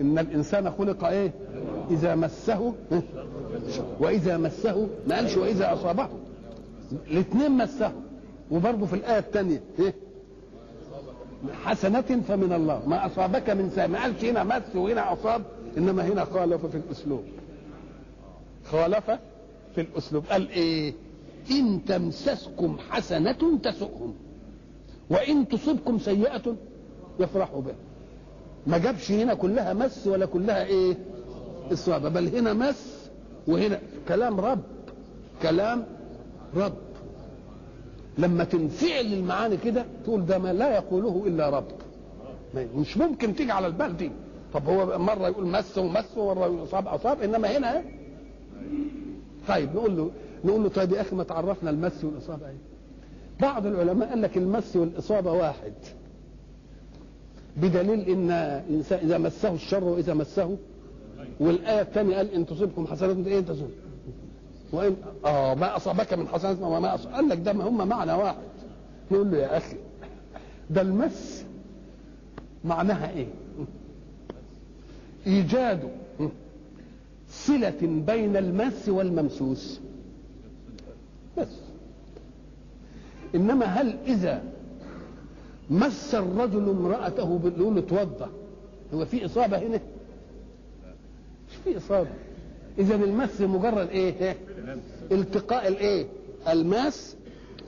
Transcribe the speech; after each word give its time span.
إن 0.00 0.18
الإنسان 0.18 0.70
خلق 0.70 1.04
إيه؟ 1.04 1.32
إذا 1.90 2.14
مسه 2.14 2.74
وإذا 4.00 4.36
مسه 4.36 4.88
ما 5.06 5.16
قالش 5.16 5.36
وإذا 5.36 5.72
أصابه. 5.72 6.08
الاثنين 7.10 7.50
مسه. 7.50 7.92
وبرضه 8.50 8.86
في 8.86 8.94
الآية 8.96 9.18
الثانية 9.18 9.62
إيه؟ 9.78 9.94
حسنة 11.64 12.00
فمن 12.00 12.52
الله. 12.52 12.82
ما 12.86 13.06
أصابك 13.06 13.50
من 13.50 13.70
ساء 13.70 13.88
ما 13.88 14.02
قالش 14.02 14.24
هنا 14.24 14.44
مس 14.44 14.76
وهنا 14.76 15.12
أصاب 15.12 15.42
إنما 15.78 16.06
هنا 16.06 16.24
خالف 16.24 16.66
في 16.66 16.76
الأسلوب. 16.76 17.24
خالف 18.64 19.10
في 19.74 19.80
الأسلوب. 19.80 20.24
قال 20.30 20.48
إيه؟ 20.50 20.92
إن 21.50 21.84
تمسسكم 21.84 22.76
حسنة 22.90 23.58
تسؤهم 23.62 24.14
وإن 25.10 25.48
تصبكم 25.48 25.98
سيئة 25.98 26.56
يفرحوا 27.20 27.60
بها. 27.60 27.74
ما 28.66 28.78
جابش 28.78 29.10
هنا 29.12 29.34
كلها 29.34 29.72
مس 29.72 30.06
ولا 30.06 30.26
كلها 30.26 30.64
إيه؟ 30.64 30.96
إصابة 31.72 32.08
بل 32.08 32.36
هنا 32.36 32.52
مس 32.52 33.08
وهنا. 33.48 33.78
كلام 34.08 34.40
رب 34.40 34.60
كلام 35.42 35.84
رب. 36.56 36.72
لما 38.18 38.44
تنفعل 38.44 39.06
المعاني 39.12 39.56
كده 39.56 39.84
تقول 40.04 40.26
ده 40.26 40.38
ما 40.38 40.52
لا 40.52 40.74
يقوله 40.74 41.22
إلا 41.26 41.50
رب. 41.50 41.66
مش 42.76 42.96
ممكن 42.96 43.34
تيجي 43.34 43.52
على 43.52 43.66
البال 43.66 43.96
دي. 43.96 44.10
طب 44.54 44.66
هو 44.68 44.98
مرة 44.98 45.28
يقول 45.28 45.46
مس 45.46 45.78
ومس 45.78 46.16
ومرة 46.16 46.46
يقول 46.46 46.62
اصاب 46.62 46.88
اصاب 46.88 47.22
إنما 47.22 47.56
هنا 47.58 47.76
إيه؟ 47.76 47.84
طيب 49.48 49.74
نقول 49.76 49.96
له 49.96 50.10
نقول 50.44 50.62
له 50.62 50.68
طيب 50.68 50.92
يا 50.92 51.00
أخي 51.00 51.16
ما 51.16 51.24
تعرفنا 51.24 51.70
المس 51.70 52.04
والإصابة 52.04 52.46
إيه؟ 52.46 52.56
بعض 53.40 53.66
العلماء 53.66 54.08
قال 54.08 54.22
لك 54.22 54.36
المس 54.36 54.76
والإصابة 54.76 55.32
واحد. 55.32 55.72
بدليل 57.62 58.08
إن 58.08 58.30
الإنسان 58.30 58.98
إذا 58.98 59.18
مسه 59.18 59.54
الشر 59.54 59.84
وإذا 59.84 60.14
مسه 60.14 60.56
والآية 61.40 61.80
الثانية 61.80 62.16
قال 62.16 62.34
إن 62.34 62.46
تصبكم 62.46 62.86
حسنات 62.86 63.26
إيه 63.26 63.40
تصب 63.40 63.68
وان 64.72 64.96
آه 65.24 65.54
ما 65.54 65.76
أصابك 65.76 66.12
من 66.14 66.28
حسنات 66.28 66.58
وما 66.60 66.94
أصاب 66.94 67.12
قال 67.12 67.28
لك 67.28 67.38
ده 67.38 67.52
ما 67.52 67.64
هم 67.68 67.88
معنى 67.88 68.12
واحد. 68.12 68.36
نقول 69.10 69.30
له 69.30 69.38
يا 69.38 69.56
أخي 69.56 69.76
ده 70.70 70.80
المس 70.80 71.44
معناها 72.64 73.10
إيه؟ 73.10 73.26
إيجاد 75.26 75.88
صلة 77.30 78.02
بين 78.06 78.36
المس 78.36 78.88
والممسوس. 78.88 79.80
بس. 81.38 81.48
إنما 83.34 83.66
هل 83.66 83.96
إذا 84.06 84.42
مس 85.70 86.14
الرجل 86.14 86.68
امرأته 86.68 87.38
باللون 87.38 87.78
اتوضى. 87.78 88.26
هو 88.94 89.04
في 89.04 89.24
إصابة 89.24 89.58
هنا؟ 89.58 89.80
مش 91.50 91.56
في 91.64 91.76
إصابة. 91.76 92.10
إذا 92.78 92.94
المس 92.94 93.40
مجرد 93.40 93.88
إيه؟ 93.88 94.36
التقاء 95.12 95.68
الإيه؟ 95.68 96.06
الماس 96.48 97.16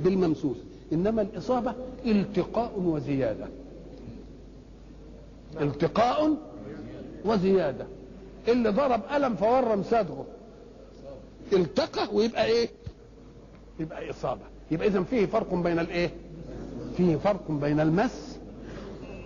بالممسوس. 0.00 0.56
إنما 0.92 1.22
الإصابة 1.22 1.74
التقاء 2.06 2.80
وزيادة. 2.80 3.46
التقاء 5.60 6.36
وزيادة. 7.24 7.86
اللي 8.48 8.68
ضرب 8.68 9.02
قلم 9.02 9.34
فورم 9.36 9.82
صدره. 9.82 10.26
التقى 11.52 12.08
ويبقى 12.14 12.44
إيه؟ 12.46 12.68
يبقى 13.80 14.10
إصابة. 14.10 14.40
يبقى 14.70 14.88
اذا 14.88 15.02
فيه 15.02 15.26
فرق 15.26 15.54
بين 15.54 15.78
الإيه؟ 15.78 16.10
فيه 17.00 17.16
فرق 17.16 17.50
بين 17.50 17.80
المس 17.80 18.38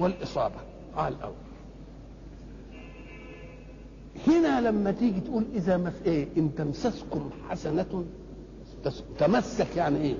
والإصابة. 0.01 0.55
على 0.97 1.15
الأول 1.15 1.35
هنا 4.27 4.61
لما 4.61 4.91
تيجي 4.91 5.21
تقول 5.21 5.45
إذا 5.55 5.77
مس 5.77 5.93
إيه؟ 6.07 6.27
إن 6.37 6.55
تمسسكم 6.55 7.31
حسنة 7.49 8.05
تمسك 9.19 9.77
يعني 9.77 9.99
إيه؟ 10.01 10.15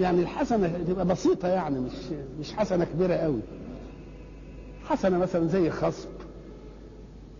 يعني 0.00 0.20
الحسنة 0.20 0.84
تبقى 0.88 1.06
بسيطة 1.06 1.48
يعني 1.48 1.80
مش 1.80 1.92
مش 2.40 2.52
حسنة 2.52 2.84
كبيرة 2.84 3.14
قوي 3.14 3.40
حسنة 4.84 5.18
مثلا 5.18 5.46
زي 5.46 5.70
خصب 5.70 6.08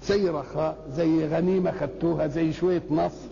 زي 0.03 0.29
رخاء 0.29 0.77
زي 0.91 1.27
غنيمة 1.27 1.73
خدتوها 1.73 2.27
زي 2.27 2.53
شوية 2.53 2.83
نصر 2.91 3.29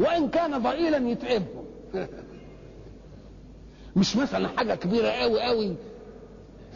وإن 0.00 0.28
كان 0.28 0.62
ضئيلا 0.62 1.08
يتعبهم. 1.08 1.64
مش 3.96 4.16
مثلا 4.16 4.48
حاجة 4.48 4.74
كبيرة 4.74 5.08
قوي 5.08 5.40
قوي. 5.42 5.74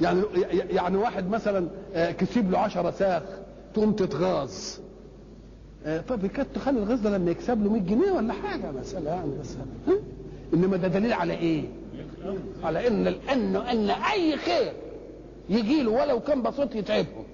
يعني 0.00 0.22
يعني 0.70 0.96
واحد 0.96 1.28
مثلا 1.30 1.68
كسب 1.94 2.50
له 2.50 2.58
10 2.58 2.90
ساخ 2.90 3.22
تقوم 3.74 3.92
تتغاظ. 3.92 4.50
طب 6.08 6.26
كانت 6.26 6.48
تخلي 6.54 6.78
الغاز 6.78 7.00
ده 7.00 7.18
لما 7.18 7.30
يكسب 7.30 7.64
له 7.64 7.70
100 7.72 7.82
جنيه 7.82 8.12
ولا 8.12 8.32
حاجة؟ 8.32 8.70
مثلا 8.70 9.10
يعني 9.10 9.30
مثلا 9.40 9.62
إنما 10.54 10.76
ده 10.76 10.88
دليل 10.88 11.12
على 11.12 11.32
إيه؟ 11.32 11.64
على 12.64 12.86
إن 12.88 13.06
ان 13.06 13.56
إن 13.56 13.90
أي 13.90 14.36
خير 14.36 14.72
يجي 15.48 15.82
له 15.82 15.90
ولو 15.90 16.20
كان 16.20 16.42
بسيط 16.42 16.74
يتعبهم 16.74 17.24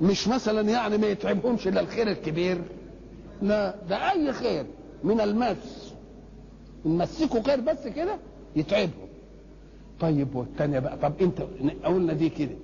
مش 0.00 0.28
مثلا 0.28 0.70
يعني 0.70 0.98
ما 0.98 1.06
يتعبهمش 1.06 1.68
إلا 1.68 1.80
الخير 1.80 2.08
الكبير. 2.08 2.58
لا 3.42 3.74
ده 3.88 4.10
أي 4.10 4.32
خير 4.32 4.64
من 5.04 5.20
المس. 5.20 5.81
نمسكوا 6.86 7.42
خير 7.42 7.60
بس 7.60 7.86
كده 7.88 8.16
يتعبهم. 8.56 9.08
طيب 10.00 10.36
والثانيه 10.36 10.78
بقى؟ 10.78 10.96
طب 10.96 11.12
انت 11.20 11.42
قلنا 11.84 12.12
دي 12.12 12.28
كده. 12.28 12.54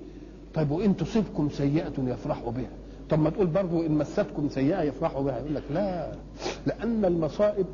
طيب 0.54 0.70
وان 0.70 0.96
تصبكم 0.96 1.48
سيئة 1.50 1.92
يفرحوا 1.98 2.52
بها. 2.52 2.70
طب 3.10 3.18
ما 3.18 3.30
تقول 3.30 3.46
برضو 3.46 3.86
إن 3.86 3.92
مستكم 3.92 4.48
سيئة 4.48 4.82
يفرحوا 4.82 5.22
بها. 5.22 5.38
يقول 5.38 5.54
لك 5.54 5.62
لا 5.70 6.12
لأن 6.66 7.04
المصائب 7.04 7.66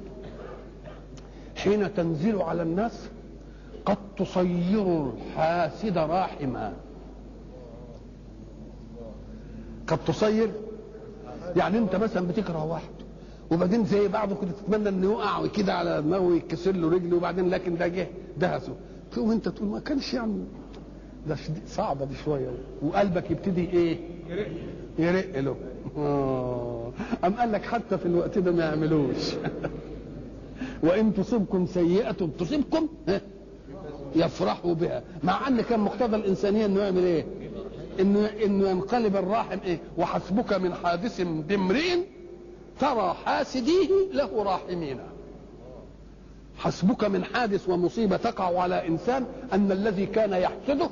حين 1.56 1.94
تنزل 1.94 2.43
على 2.43 2.62
الناس 2.62 3.09
قد 3.87 3.97
تصير 4.19 5.10
الحاسد 5.10 5.99
راحما. 5.99 6.72
قد 9.87 9.99
تصير 10.06 10.50
يعني 11.56 11.78
انت 11.78 11.97
مثلا 11.97 12.28
بتكره 12.28 12.65
واحد. 12.65 13.03
وبعدين 13.50 13.84
زي 13.84 14.09
بعضه 14.09 14.37
كده 14.43 14.50
تتمنى 14.50 14.88
إنه 14.88 15.12
يقع 15.12 15.47
كده 15.47 15.75
على 15.75 16.03
دماغه 16.03 16.22
ويتكسر 16.22 16.72
له 16.72 16.91
رجله 16.91 17.16
وبعدين 17.16 17.50
لكن 17.50 17.77
ده 17.77 17.88
جه 17.88 18.09
دهسه 18.38 18.77
تقوم 19.12 19.31
أنت 19.31 19.49
تقول 19.49 19.69
ما 19.69 19.81
كانش 19.81 20.15
يعني 20.15 20.44
ده 21.28 21.37
صعبة 21.66 22.04
دي 22.04 22.15
شوية 22.25 22.50
وقلبك 22.83 23.31
يبتدي 23.31 23.71
إيه؟ 23.71 23.99
يرق 24.99 25.38
له 25.41 25.56
آه. 25.97 26.93
أم 27.25 27.34
قال 27.34 27.53
لك 27.53 27.62
حتى 27.62 27.99
في 27.99 28.06
الوقت 28.06 28.38
ده 28.38 28.53
ما 28.53 28.65
يعملوش 28.65 29.34
وإن 30.84 31.15
تصبكم 31.15 31.66
سيئة 31.66 32.28
تصبكم 32.38 32.88
يفرحوا 34.16 34.75
بها 34.75 35.03
مع 35.22 35.49
أن 35.49 35.60
كان 35.60 35.81
مقتضى 35.81 36.16
الإنسانية 36.16 36.66
إنه 36.66 36.81
يعمل 36.81 37.04
إيه؟ 37.04 37.25
إنه 38.00 38.27
إنه 38.27 38.69
ينقلب 38.69 39.16
الراحم 39.16 39.59
إيه؟ 39.65 39.78
وحسبك 39.99 40.53
من 40.53 40.75
حادث 40.75 41.21
بامرئ 41.21 41.99
ترى 42.80 43.14
حاسديه 43.24 43.88
له 44.12 44.42
راحمين 44.42 44.98
حسبك 46.56 47.04
من 47.04 47.24
حادث 47.24 47.68
ومصيبة 47.68 48.16
تقع 48.16 48.60
على 48.60 48.88
إنسان 48.88 49.26
أن 49.52 49.72
الذي 49.72 50.06
كان 50.06 50.32
يحسده 50.32 50.90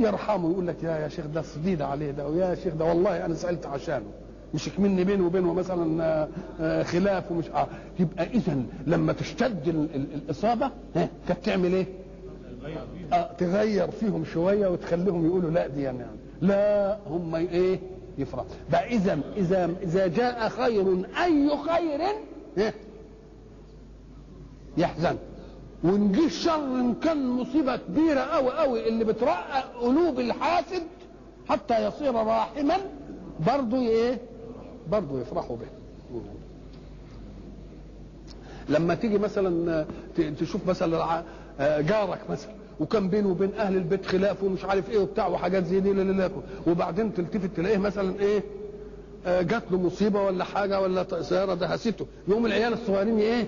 يرحمه 0.00 0.50
يقول 0.50 0.66
لك 0.66 0.82
يا 0.82 0.90
يا 0.98 1.08
شيخ 1.08 1.26
ده 1.26 1.42
صديد 1.42 1.82
عليه 1.82 2.10
ده 2.10 2.28
ويا 2.28 2.54
شيخ 2.54 2.74
ده 2.74 2.84
والله 2.84 3.24
أنا 3.24 3.34
سألت 3.34 3.66
عشانه 3.66 4.06
مش 4.54 4.78
مني 4.78 5.04
بينه 5.04 5.26
وبينه 5.26 5.54
مثلا 5.54 6.28
خلاف 6.82 7.32
ومش 7.32 7.48
آه 7.50 7.66
يبقى 8.00 8.24
اذا 8.26 8.62
لما 8.86 9.12
تشتد 9.12 9.68
الإصابة 9.94 10.70
ها 10.96 11.08
كانت 11.28 11.44
تعمل 11.44 11.72
إيه؟ 11.74 11.86
آه 13.12 13.32
تغير 13.38 13.90
فيهم 13.90 14.24
شوية 14.24 14.66
وتخليهم 14.68 15.26
يقولوا 15.26 15.50
لا 15.50 15.66
دي 15.66 15.82
يعني 15.82 15.98
لا 16.42 16.98
هم 17.10 17.34
إيه؟ 17.34 17.80
يفرح 18.18 18.44
بقى 18.72 18.86
اذا 18.86 19.18
إذا 19.36 19.70
اذا 19.82 20.06
جاء 20.06 20.48
خير 20.48 21.06
أي 21.24 21.50
خير 21.56 22.00
ها 22.58 22.72
يحزن 24.76 25.16
وإن 25.84 26.12
جه 26.12 26.26
الشر 26.26 26.54
ان 26.64 26.94
كان 26.94 27.28
مصيبة 27.28 27.76
كبيرة 27.76 28.20
قوي 28.20 28.50
قوي 28.52 28.88
اللي 28.88 29.04
بترقق 29.04 29.72
قلوب 29.80 30.20
الحاسد 30.20 30.82
حتى 31.48 31.84
يصير 31.86 32.14
راحما 32.14 32.76
برضه 33.46 33.80
إيه؟ 33.80 34.18
برضه 34.90 35.20
يفرحوا 35.20 35.56
به. 35.56 35.66
لما 38.68 38.94
تيجي 38.94 39.18
مثلا 39.18 39.86
تشوف 40.40 40.66
مثلا 40.68 41.24
جارك 41.60 42.30
مثلا 42.30 42.52
وكان 42.80 43.08
بينه 43.08 43.28
وبين 43.28 43.54
أهل 43.54 43.76
البيت 43.76 44.06
خلاف 44.06 44.42
ومش 44.42 44.64
عارف 44.64 44.90
إيه 44.90 44.98
وبتاع 44.98 45.26
وحاجات 45.26 45.64
زي 45.66 45.80
دي 45.80 46.28
وبعدين 46.66 47.14
تلتفت 47.14 47.56
تلاقيه 47.56 47.78
مثلا 47.78 48.20
إيه؟ 48.20 48.42
جات 49.26 49.62
له 49.70 49.78
مصيبة 49.78 50.22
ولا 50.22 50.44
حاجة 50.44 50.80
ولا 50.80 51.22
سيارة 51.22 51.54
دهسته. 51.54 52.06
يقوم 52.28 52.46
العيال 52.46 52.72
الصغيرين 52.72 53.18
إيه؟ 53.18 53.44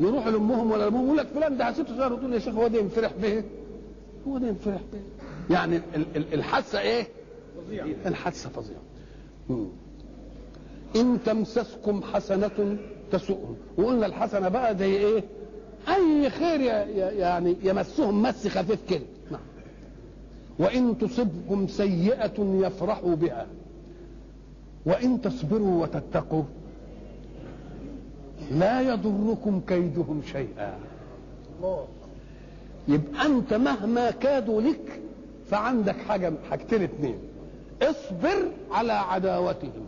يروحوا 0.00 0.30
لأمهم 0.30 0.70
ولا 0.70 0.82
لامهم 0.84 1.04
يقول 1.06 1.16
لك 1.18 1.26
فلان 1.26 1.56
ده 1.56 1.64
عسيته 1.64 1.96
صغير 1.96 2.16
تقول 2.16 2.34
يا 2.34 2.38
شيخ 2.38 2.54
هو 2.54 2.66
ده 2.68 2.78
ينفرح 2.78 3.12
به 3.22 3.42
هو 4.28 4.38
ده 4.38 4.48
ينفرح 4.48 4.80
به 4.92 5.00
يعني 5.54 5.80
الحاسه 6.16 6.80
إيه؟ 6.80 7.06
الحادثة 8.06 8.48
فظيعة. 8.50 8.80
مم. 9.48 9.66
إن 10.96 11.18
تمسسكم 11.26 12.02
حسنة 12.02 12.76
تسؤهم. 13.12 13.56
وقلنا 13.78 14.06
الحسنة 14.06 14.48
بقى 14.48 14.76
زي 14.76 14.96
إيه؟ 14.96 15.24
أي 15.88 16.30
خير 16.30 16.60
يعني 16.60 17.56
يمسهم 17.62 18.22
مس 18.22 18.48
خفيف 18.48 18.78
كده. 18.90 19.04
نعم. 19.30 19.40
وإن 20.58 20.98
تصبكم 20.98 21.68
سيئة 21.68 22.34
يفرحوا 22.38 23.14
بها. 23.14 23.46
وإن 24.86 25.20
تصبروا 25.22 25.82
وتتقوا. 25.82 26.42
لا 28.50 28.80
يضركم 28.80 29.60
كيدهم 29.68 30.22
شيئا. 30.32 30.78
يبقى 32.88 33.26
أنت 33.26 33.54
مهما 33.54 34.10
كادوا 34.10 34.60
لك 34.60 35.00
فعندك 35.50 35.96
حاجة 36.08 36.32
حاجتين 36.50 36.82
اتنين. 36.82 37.18
اصبر 37.82 38.50
على 38.70 38.92
عداوتهم. 38.92 39.86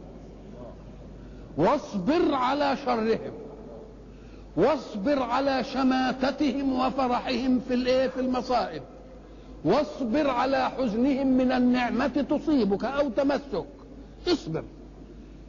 واصبر 1.56 2.34
على 2.34 2.76
شرهم. 2.84 3.32
واصبر 4.58 5.22
على 5.22 5.64
شماتتهم 5.64 6.80
وفرحهم 6.80 7.60
في 7.68 7.74
الايه 7.74 8.08
في 8.08 8.20
المصائب. 8.20 8.82
واصبر 9.64 10.30
على 10.30 10.70
حزنهم 10.70 11.26
من 11.26 11.52
النعمة 11.52 12.06
تصيبك 12.30 12.84
أو 12.84 13.08
تمسك. 13.08 13.64
اصبر. 14.28 14.64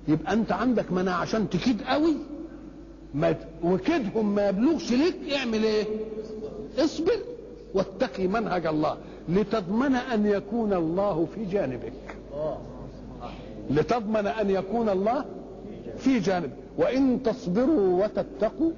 يبقى 0.08 0.34
أنت 0.34 0.52
عندك 0.52 0.92
مناعة 0.92 1.22
عشان 1.22 1.50
تكيد 1.50 1.82
قوي. 1.82 2.16
ما 3.14 3.36
وكيدهم 3.64 4.36
ما 4.36 4.50
يبلغش 4.50 4.92
لك 4.94 5.34
اعمل 5.34 5.64
إيه؟ 5.64 5.86
اصبر 6.78 7.20
واتقي 7.74 8.28
منهج 8.28 8.66
الله. 8.66 8.98
لتضمن 9.30 9.96
أن 9.96 10.26
يكون 10.26 10.74
الله 10.74 11.28
في 11.36 11.46
جانبك. 11.46 11.94
لتضمن 13.70 14.28
أن 14.28 14.50
يكون 14.50 14.90
الله 14.90 15.26
في 15.98 16.20
جانب 16.20 16.52
وإن 16.78 17.24
تصبروا 17.24 18.04
وتتقوا 18.04 18.72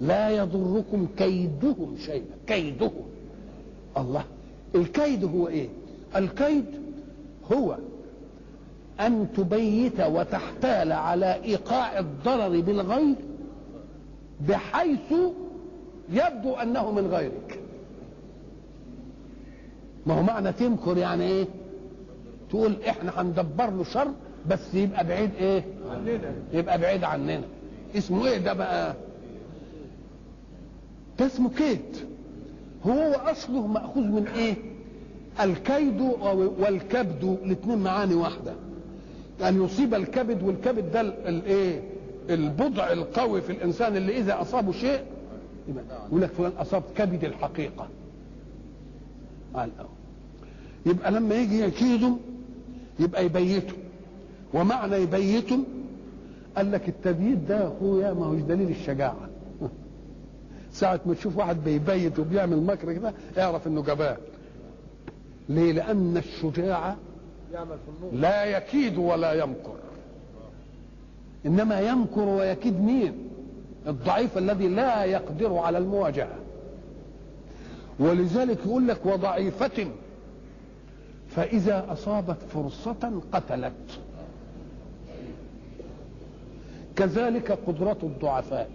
لا 0.00 0.30
يضركم 0.30 1.06
كيدهم 1.18 1.96
شيئا. 1.98 2.24
كيدهم. 2.46 3.04
الله. 3.96 4.24
الكيد 4.74 5.24
هو 5.24 5.48
إيه؟ 5.48 5.68
الكيد 6.16 6.64
هو 7.52 7.76
أن 9.00 9.26
تبيت 9.36 10.00
وتحتال 10.00 10.92
على 10.92 11.34
إيقاع 11.44 11.98
الضرر 11.98 12.60
بالغير 12.60 13.14
بحيث 14.48 15.12
يبدو 16.12 16.54
أنه 16.54 16.90
من 16.90 17.06
غيرك. 17.06 17.60
ما 20.06 20.14
هو 20.14 20.22
معنى 20.22 20.52
تمكر 20.52 20.96
يعني 20.98 21.24
إيه؟ 21.24 21.46
تقول 22.50 22.76
إحنا 22.88 23.20
هندبر 23.20 23.70
له 23.70 23.84
شر 23.84 24.08
بس 24.50 24.74
يبقى 24.74 25.06
بعيد 25.06 25.30
إيه؟ 25.34 25.64
يبقى 26.52 26.78
بعيد 26.78 27.04
عننا. 27.04 27.40
اسمه 27.96 28.26
إيه 28.26 28.38
ده 28.38 28.52
بقى؟ 28.52 28.94
ده 31.18 31.26
اسمه 31.26 31.50
كيد 31.50 31.80
هو 32.86 33.12
اصله 33.12 33.66
مأخوذ 33.66 34.04
من 34.04 34.26
إيه؟ 34.26 34.54
الكيد 35.40 36.00
والكبد 36.58 37.38
الاثنين 37.44 37.78
معاني 37.78 38.14
واحدة. 38.14 38.52
ان 39.48 39.62
يصيب 39.64 39.94
الكبد 39.94 40.42
والكبد 40.42 40.92
ده 40.92 41.00
الايه 41.00 41.82
البضع 42.30 42.92
القوي 42.92 43.40
في 43.40 43.52
الإنسان 43.52 43.96
اللي 43.96 44.18
إذا 44.18 44.40
أصابه 44.40 44.72
شيء 44.72 45.00
يقول 46.08 46.22
لك 46.22 46.30
فلان 46.30 46.52
أصاب 46.58 46.82
كبد 46.96 47.24
الحقيقة. 47.24 47.88
قال. 49.54 49.70
يبقى 50.86 51.10
لما 51.12 51.34
يجي 51.34 51.60
يكيدهم 51.60 52.18
يبقى 53.00 53.24
يبيتهم 53.24 53.78
ومعنى 54.54 54.96
يبيتهم 54.96 55.64
قال 56.56 56.72
لك 56.72 56.88
التبييت 56.88 57.38
ده 57.38 57.60
يا 57.62 57.68
أخويا 57.68 58.12
ما 58.12 58.26
هوش 58.26 58.40
دليل 58.40 58.70
الشجاعة. 58.70 59.25
ساعة 60.76 61.00
ما 61.06 61.14
تشوف 61.14 61.36
واحد 61.36 61.64
بيبيت 61.64 62.18
وبيعمل 62.18 62.62
مكر 62.62 62.92
كده 62.92 63.12
اعرف 63.38 63.66
إنه 63.66 63.82
جبان 63.82 64.16
ليه؟ 65.48 65.72
لأن 65.72 66.16
الشجاع 66.16 66.96
لا 68.12 68.44
يكيد 68.44 68.98
ولا 68.98 69.32
يمكر. 69.32 69.76
إنما 71.46 71.80
يمكر 71.80 72.20
ويكيد 72.20 72.80
مين؟ 72.80 73.28
الضعيف 73.86 74.38
الذي 74.38 74.68
لا 74.68 75.04
يقدر 75.04 75.56
على 75.56 75.78
المواجهة. 75.78 76.36
ولذلك 77.98 78.58
يقول 78.66 78.88
لك 78.88 79.06
وضعيفة. 79.06 79.88
فإذا 81.28 81.86
أصابت 81.92 82.36
فرصة 82.50 83.20
قتلت. 83.32 83.72
كذلك 86.96 87.58
قدرة 87.66 87.98
الضعفاء. 88.02 88.70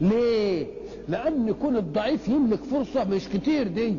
ليه؟ 0.00 0.66
لأن 1.08 1.52
كون 1.52 1.76
الضعيف 1.76 2.28
يملك 2.28 2.62
فرصة 2.64 3.04
مش 3.04 3.28
كتير 3.28 3.68
دي. 3.68 3.96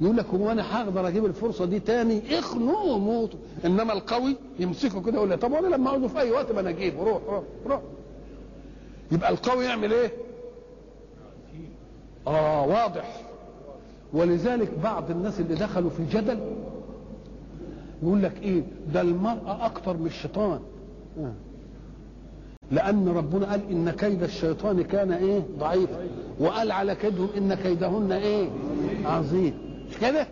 يقول 0.00 0.16
لك 0.16 0.26
هو 0.26 0.50
أنا 0.50 0.76
هقدر 0.82 1.08
أجيب 1.08 1.24
الفرصة 1.24 1.64
دي 1.64 1.80
تاني؟ 1.80 2.38
اخنقه 2.38 2.84
وموت 2.84 3.30
إنما 3.64 3.92
القوي 3.92 4.36
يمسكه 4.58 5.02
كده 5.02 5.14
يقول 5.16 5.38
طب 5.38 5.52
وأنا 5.52 5.66
لما 5.76 5.90
عاوزه 5.90 6.08
في 6.08 6.20
أي 6.20 6.30
وقت 6.30 6.52
ما 6.52 6.60
أنا 6.60 6.68
أجيبه؟ 6.70 7.02
روح 7.04 7.22
روح 7.28 7.42
روح. 7.66 7.80
يبقى 9.12 9.30
القوي 9.30 9.64
يعمل 9.64 9.92
إيه؟ 9.92 10.12
آه 12.26 12.66
واضح. 12.66 13.22
ولذلك 14.12 14.70
بعض 14.82 15.10
الناس 15.10 15.40
اللي 15.40 15.54
دخلوا 15.54 15.90
في 15.90 16.00
الجدل 16.00 16.38
يقول 18.02 18.22
لك 18.22 18.42
إيه؟ 18.42 18.62
ده 18.94 19.00
المرأة 19.00 19.66
أكتر 19.66 19.96
من 19.96 20.06
الشيطان. 20.06 20.60
آه. 21.20 21.32
لأن 22.70 23.08
ربنا 23.08 23.50
قال 23.50 23.60
إن 23.70 23.90
كيد 23.90 24.22
الشيطان 24.22 24.82
كان 24.82 25.12
إيه؟ 25.12 25.42
ضعيف. 25.58 25.90
وقال 26.40 26.72
على 26.72 26.94
كيدهم 26.94 27.28
إن 27.36 27.54
كيدهن 27.54 28.12
إيه؟ 28.12 28.48
عظيم. 29.04 29.54
مش 29.90 29.98
كده؟ 29.98 30.26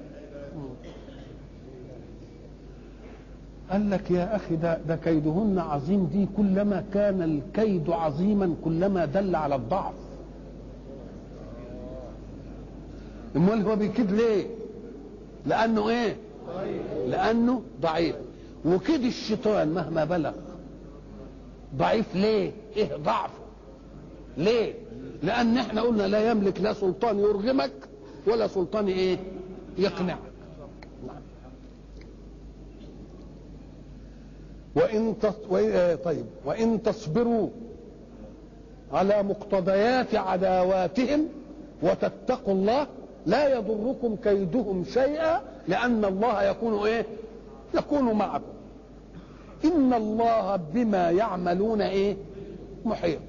قال 3.71 3.91
لك 3.91 4.11
يا 4.11 4.37
أخي 4.37 4.57
ده 4.57 4.79
ده 4.89 4.97
كيدهن 4.97 5.59
عظيم. 5.59 6.07
دي 6.07 6.29
كلما 6.37 6.85
كان 6.95 7.23
الكيد 7.23 7.91
عظيما 7.91 8.55
كلما 8.65 9.05
دل 9.05 9.37
على 9.37 9.55
الضعف. 9.55 9.95
أمال 13.37 13.67
هو 13.67 13.77
بيكيد 13.77 14.13
ليه؟ 14.13 14.47
لأنه 15.47 15.89
إيه؟ 15.89 16.17
لأنه 17.09 17.63
ضعيف. 17.81 18.17
وكيد 18.65 19.05
الشيطان 19.05 19.69
مهما 19.69 20.05
بلغ 20.05 20.33
ضعيف 21.77 22.15
ليه؟ 22.17 22.53
إيه 22.77 22.97
ضعفه؟ 22.97 23.39
ليه؟ 24.37 24.75
لأن 25.23 25.57
إحنا 25.59 25.81
قلنا 25.83 26.03
لا 26.03 26.31
يملك 26.31 26.61
لا 26.61 26.73
سلطان 26.73 27.19
يرغمك 27.19 27.73
ولا 28.27 28.47
سلطان 28.47 28.87
إيه؟ 28.89 29.19
يقنعك. 29.79 30.19
وإن 34.77 35.15
تص... 35.23 35.35
وإن... 35.49 35.99
طيب. 36.05 36.25
وإن 36.45 36.83
تصبروا 36.83 37.49
على 38.93 39.23
مقتضيات 39.23 40.15
عداواتهم 40.15 41.29
وتتقوا 41.83 42.55
الله 42.55 42.87
لا 43.27 43.59
يضركم 43.59 44.17
كيدهم 44.17 44.85
شيئا 44.85 45.41
لأن 45.69 46.05
الله 46.05 46.43
يكون 46.43 46.87
إيه؟ 46.87 47.07
يكون 47.75 48.13
معكم. 48.13 48.54
إن 49.65 49.95
الله 49.95 50.57
بما 50.57 51.11
يعملون 51.11 51.81
إيه؟ 51.81 52.17
محيط. 52.85 53.21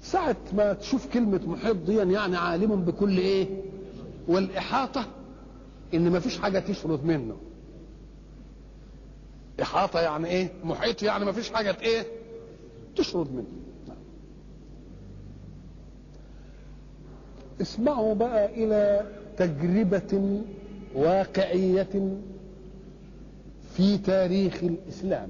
ساعة 0.00 0.36
ما 0.52 0.72
تشوف 0.72 1.12
كلمة 1.14 1.40
محيط 1.46 1.76
دي 1.76 1.96
يعني 1.96 2.36
عالم 2.36 2.84
بكل 2.84 3.18
إيه؟ 3.18 3.46
والإحاطة 4.28 5.04
إن 5.94 6.10
ما 6.10 6.20
فيش 6.20 6.38
حاجة 6.38 6.58
تشرد 6.58 7.04
منه. 7.04 7.36
إحاطة 9.62 10.00
يعني 10.00 10.26
إيه؟ 10.28 10.48
محيط 10.64 11.02
يعني 11.02 11.24
ما 11.24 11.32
فيش 11.32 11.50
حاجة 11.50 11.76
إيه؟ 11.82 12.02
تشرد 12.96 13.32
منه. 13.32 13.46
اسمعوا 17.60 18.14
بقى 18.14 18.54
إلى 18.64 19.06
تجربة 19.36 20.42
واقعية 20.94 21.88
في 23.76 23.98
تاريخ 23.98 24.60
الإسلام. 24.62 25.28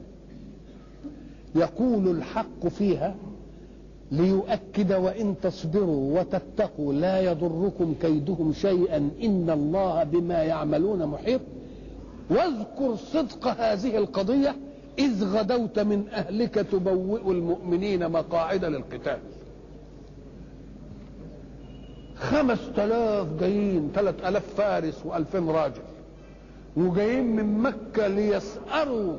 يقول 1.55 2.09
الحق 2.09 2.69
فيها 2.69 3.15
ليؤكد 4.13 4.93
وإن 4.93 5.35
تصبروا 5.43 6.21
وتتقوا 6.21 6.93
لا 6.93 7.21
يضركم 7.21 7.95
كيدهم 8.03 8.53
شيئا 8.53 9.11
إن 9.23 9.51
الله 9.51 10.05
بما 10.05 10.43
يعملون 10.43 11.07
محيط. 11.07 11.41
واذكر 12.31 12.97
صدق 12.97 13.49
هذه 13.49 13.97
القضية 13.97 14.57
إذ 14.99 15.25
غدوت 15.25 15.79
من 15.79 16.09
أهلك 16.09 16.55
تبوئ 16.55 17.31
المؤمنين 17.31 18.09
مقاعد 18.09 18.65
للقتال. 18.65 19.19
خمس 22.17 22.59
تلاف 22.77 23.27
جايين 23.41 23.91
ثلاث 23.95 24.25
ألاف 24.25 24.55
فارس 24.55 25.07
وألفين 25.07 25.49
راجل. 25.49 25.83
وجايين 26.77 27.37
من 27.37 27.59
مكة 27.59 28.07
ليسأروا 28.07 29.17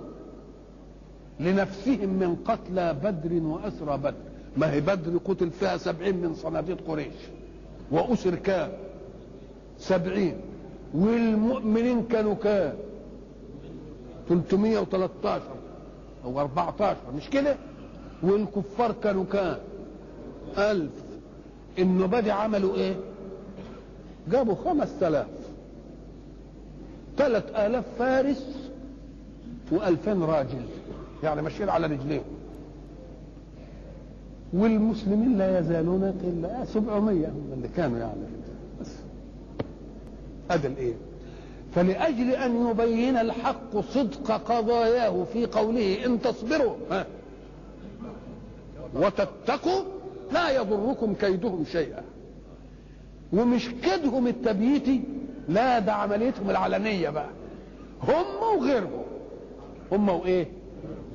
لنفسهم 1.39 2.09
من 2.09 2.35
قتلى 2.45 2.93
بدر 3.03 3.43
وأسرى 3.43 3.97
بدر. 3.97 4.13
ما 4.57 4.71
هي 4.71 4.81
بدر؟ 4.81 5.17
قتل 5.25 5.49
فيها 5.49 5.77
سبعين 5.77 6.17
من 6.21 6.33
صناديد 6.35 6.77
قريش 6.87 7.15
وأسر 7.91 8.35
كام 8.35 8.69
سبعين. 9.77 10.35
والمؤمنين 10.93 12.03
كانوا 12.03 12.35
كام 12.35 12.73
313 14.29 15.41
أو 16.25 16.39
14 16.39 16.97
مش 17.17 17.29
كده؟ 17.29 17.55
والكفار 18.23 18.91
كانوا 19.03 19.25
كام 19.31 19.57
ألف. 20.57 20.91
النبادي 21.79 22.31
عملوا 22.31 22.75
إيه؟ 22.75 22.95
جابوا 24.31 24.55
خمس 24.55 24.99
تلاف. 24.99 25.27
ثلاث 27.17 27.55
آلاف 27.55 27.85
فارس 27.99 28.69
وألفين 29.71 30.23
راجل. 30.23 30.61
يعني 31.23 31.41
ماشيين 31.41 31.69
على 31.69 31.87
رجليهم 31.87 32.23
والمسلمين 34.53 35.37
لا 35.37 35.59
يزالون 35.59 36.03
إلا 36.23 36.65
700 36.65 37.27
هم 37.27 37.51
اللي 37.53 37.67
كانوا 37.67 37.97
يعني 37.97 38.13
بس. 38.81 38.91
هذا 40.51 40.67
الايه 40.67 40.93
فلأجل 41.75 42.31
أن 42.31 42.69
يبين 42.69 43.17
الحق 43.17 43.79
صدق 43.79 44.31
قضاياه 44.31 45.23
في 45.33 45.45
قوله 45.45 46.05
إن 46.05 46.21
تصبروا 46.21 46.75
ها. 46.91 47.05
وتتقوا 48.95 49.83
لا 50.31 50.49
يضركم 50.49 51.13
كيدهم 51.13 51.65
شيئا. 51.71 52.01
ومش 53.33 53.69
كيدهم 53.69 54.27
التبييتي 54.27 55.03
لا 55.47 55.79
ده 55.79 55.93
عمليتهم 55.93 56.49
العلنية 56.49 57.09
بقى. 57.09 57.29
هم 58.03 58.57
وغيرهم. 58.57 59.03
هم 59.91 60.09
وإيه؟ 60.09 60.47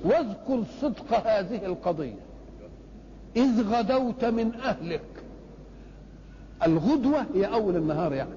واذكر 0.05 0.65
صدق 0.81 1.29
هذه 1.29 1.67
القضية. 1.67 2.15
إذ 3.37 3.62
غدوت 3.62 4.25
من 4.25 4.55
أهلك. 4.55 5.01
الغدوة 6.67 7.27
هي 7.35 7.45
أول 7.47 7.77
النهار 7.77 8.12
يعني. 8.12 8.35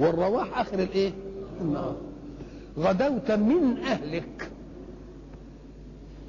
والرواح 0.00 0.58
آخر 0.58 0.78
الإيه؟ 0.78 1.12
النهار. 1.60 1.96
غدوت 2.78 3.30
من 3.30 3.78
أهلك. 3.78 4.50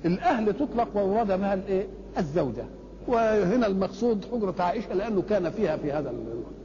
الأهل 0.05 0.53
تطلق 0.53 0.97
ويراد 0.97 1.27
بها 1.27 1.53
الإيه؟ 1.53 1.87
الزوجة. 2.17 2.65
وهنا 3.07 3.67
المقصود 3.67 4.25
حجرة 4.31 4.55
عائشة 4.59 4.93
لأنه 4.93 5.21
كان 5.21 5.49
فيها 5.49 5.77
في 5.77 5.91
هذا 5.91 6.09
الوقت 6.09 6.55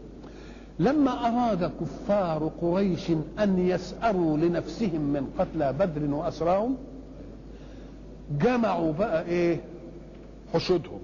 لما 0.79 1.11
أراد 1.11 1.71
كفار 1.81 2.51
قريش 2.63 3.11
أن 3.39 3.59
يسأروا 3.59 4.37
لنفسهم 4.37 5.01
من 5.01 5.33
قتلى 5.39 5.73
بدر 5.73 6.15
وأسراهم 6.15 6.77
جمعوا 8.43 8.93
بقى 8.93 9.25
إيه؟ 9.25 9.61
حشودهم. 10.55 11.01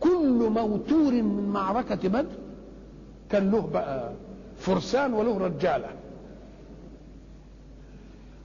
كل 0.00 0.50
موتور 0.54 1.12
من 1.12 1.48
معركة 1.48 2.08
بدر 2.08 2.36
كان 3.30 3.50
له 3.50 3.60
بقى 3.72 4.10
فرسان 4.58 5.14
وله 5.14 5.38
رجالة. 5.38 5.88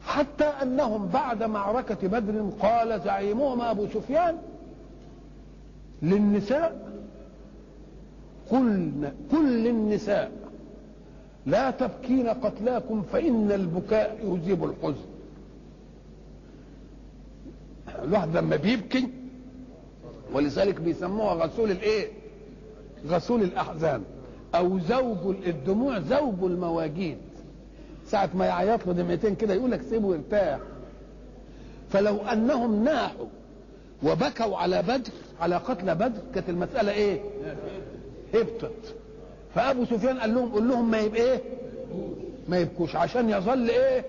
حتى 0.06 0.44
أنهم 0.44 1.08
بعد 1.08 1.44
معركة 1.44 2.08
بدر 2.08 2.50
قال 2.62 3.02
زعيمهم 3.02 3.62
أبو 3.62 3.88
سفيان 3.94 4.38
للنساء 6.02 6.90
قلنا 8.52 9.14
كل 9.32 9.68
النساء 9.68 10.32
لا 11.46 11.72
تبكين 11.72 12.28
قتلاكم 12.28 13.02
فإن 13.02 13.52
البكاء 13.52 14.20
يذيب 14.24 14.64
الحزن. 14.64 15.06
الواحد 18.04 18.38
لما 18.38 18.56
بيبكي 18.56 19.10
ولذلك 20.34 20.82
بيسموها 20.82 21.34
غسول 21.34 21.72
الإيه؟ 21.72 22.08
غسول 23.08 23.42
الأحزان 23.44 24.04
أو 24.56 24.80
زوج 24.80 25.36
الدموع 25.48 26.00
زوج 26.00 26.44
المواجيد. 26.44 27.18
ساعة 28.08 28.30
ما 28.34 28.46
يعيط 28.46 28.88
له 28.88 28.94
دمعتين 28.94 29.36
كده 29.36 29.54
يقول 29.54 29.72
لك 29.72 29.82
سيبه 29.82 30.16
يرتاح. 30.16 30.60
فلو 31.90 32.18
أنهم 32.18 32.84
ناحوا 32.84 33.26
وبكوا 34.04 34.58
على 34.58 34.82
بدر 34.82 35.12
على 35.42 35.56
قتل 35.58 35.96
بدر 35.96 36.22
كانت 36.36 36.50
المسألة 36.50 36.92
إيه؟ 36.92 37.22
هبطت 38.34 38.96
فأبو 39.56 39.86
سفيان 39.86 40.20
قال 40.20 40.34
لهم 40.36 40.52
قول 40.52 40.68
لهم 40.70 40.92
ما 40.92 41.00
يبقى 41.00 41.22
إيه؟ 41.22 41.42
ما 42.50 42.60
يبكوش 42.60 42.96
عشان 42.96 43.30
يظل 43.30 43.70
إيه؟ 43.70 44.06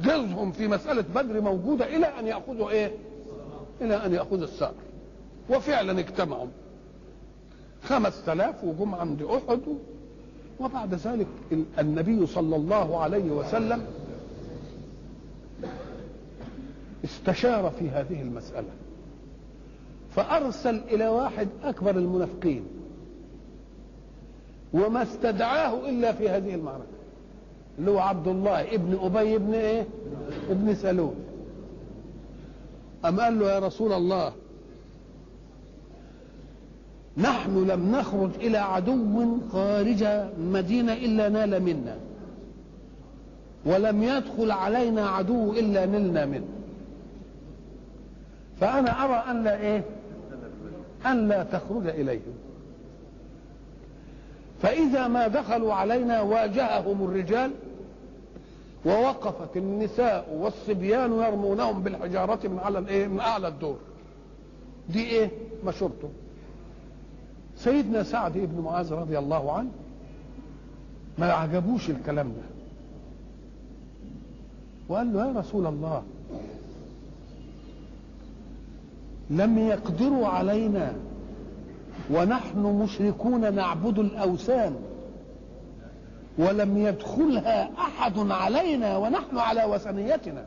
غيظهم 0.00 0.52
في 0.52 0.68
مسألة 0.68 1.04
بدر 1.14 1.40
موجودة 1.40 1.96
إلى 1.96 2.06
أن 2.06 2.26
يأخذوا 2.26 2.70
إيه؟ 2.70 2.92
إلى 3.80 3.94
أن 4.06 4.14
يأخذوا 4.14 4.44
الثأر 4.44 4.74
وفعلا 5.50 5.98
اجتمعوا 6.00 6.46
خمس 7.82 8.24
تلاف 8.24 8.64
وجم 8.64 8.94
عند 8.94 9.22
أحد 9.22 9.60
وبعد 10.60 10.94
ذلك 10.94 11.26
النبي 11.78 12.26
صلى 12.26 12.56
الله 12.56 12.98
عليه 13.00 13.30
وسلم 13.30 13.86
استشار 17.04 17.72
في 17.78 17.88
هذه 17.90 18.22
المسألة 18.22 18.68
فأرسل 20.10 20.80
إلى 20.90 21.08
واحد 21.08 21.48
أكبر 21.64 21.90
المنافقين 21.90 22.64
وما 24.76 25.02
استدعاه 25.02 25.88
إلا 25.88 26.12
في 26.12 26.28
هذه 26.28 26.54
المعركة. 26.54 26.96
اللي 27.78 27.90
هو 27.90 27.98
عبد 27.98 28.28
الله 28.28 28.74
ابن 28.74 28.98
أبي 29.02 29.36
ابن 29.36 29.54
إيه؟ 29.54 29.86
ابن 30.50 30.74
سلول. 30.74 31.14
أم 33.04 33.20
قال 33.20 33.38
له 33.38 33.52
يا 33.52 33.58
رسول 33.58 33.92
الله 33.92 34.32
نحن 37.16 37.66
لم 37.66 37.92
نخرج 37.96 38.30
إلى 38.40 38.58
عدو 38.58 39.38
خارج 39.52 40.04
مدينة 40.40 40.92
إلا 40.92 41.28
نال 41.28 41.62
منا. 41.62 41.96
ولم 43.64 44.02
يدخل 44.02 44.50
علينا 44.50 45.08
عدو 45.08 45.52
إلا 45.52 45.86
نلنا 45.86 46.26
منه. 46.26 46.48
فأنا 48.60 49.04
أرى 49.04 49.30
أن 49.30 49.44
لا 49.44 49.60
إيه؟ 49.60 49.82
أن 51.06 51.28
لا 51.28 51.42
تخرج 51.42 51.86
إليهم. 51.86 52.45
فإذا 54.62 55.08
ما 55.08 55.28
دخلوا 55.28 55.74
علينا 55.74 56.20
واجههم 56.20 57.04
الرجال 57.04 57.50
ووقفت 58.86 59.56
النساء 59.56 60.28
والصبيان 60.34 61.12
يرمونهم 61.12 61.82
بالحجارة 61.82 62.48
من 62.48 62.58
على 62.58 62.78
الإيه؟ 62.78 63.06
من 63.06 63.20
أعلى 63.20 63.48
الدور. 63.48 63.76
دي 64.88 65.02
إيه؟ 65.06 65.30
مشورته 65.66 66.08
سيدنا 67.56 68.02
سعد 68.02 68.32
بن 68.32 68.60
معاذ 68.60 68.92
رضي 68.92 69.18
الله 69.18 69.52
عنه 69.52 69.70
ما 71.18 71.32
عجبوش 71.32 71.90
الكلام 71.90 72.28
ده. 72.28 72.56
وقال 74.88 75.12
له 75.12 75.26
يا 75.26 75.32
رسول 75.40 75.66
الله 75.66 76.02
لم 79.30 79.58
يقدروا 79.58 80.26
علينا 80.26 80.92
ونحن 82.10 82.58
مشركون 82.58 83.54
نعبد 83.54 83.98
الأوثان 83.98 84.76
ولم 86.38 86.78
يدخلها 86.78 87.70
أحد 87.78 88.18
علينا 88.18 88.96
ونحن 88.96 89.38
على 89.38 89.64
وثنيتنا 89.64 90.46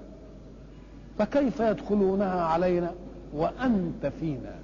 فكيف 1.19 1.59
يدخلونها 1.59 2.41
علينا 2.41 2.91
وأنت 3.33 4.05
فينا 4.19 4.55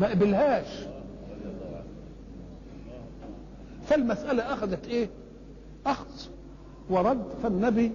ما 0.00 0.08
قبلهاش 0.10 0.66
فالمسألة 3.86 4.52
أخذت 4.52 4.86
إيه؟ 4.88 5.08
أخذ 5.86 6.06
ورد 6.90 7.22
فالنبي 7.42 7.92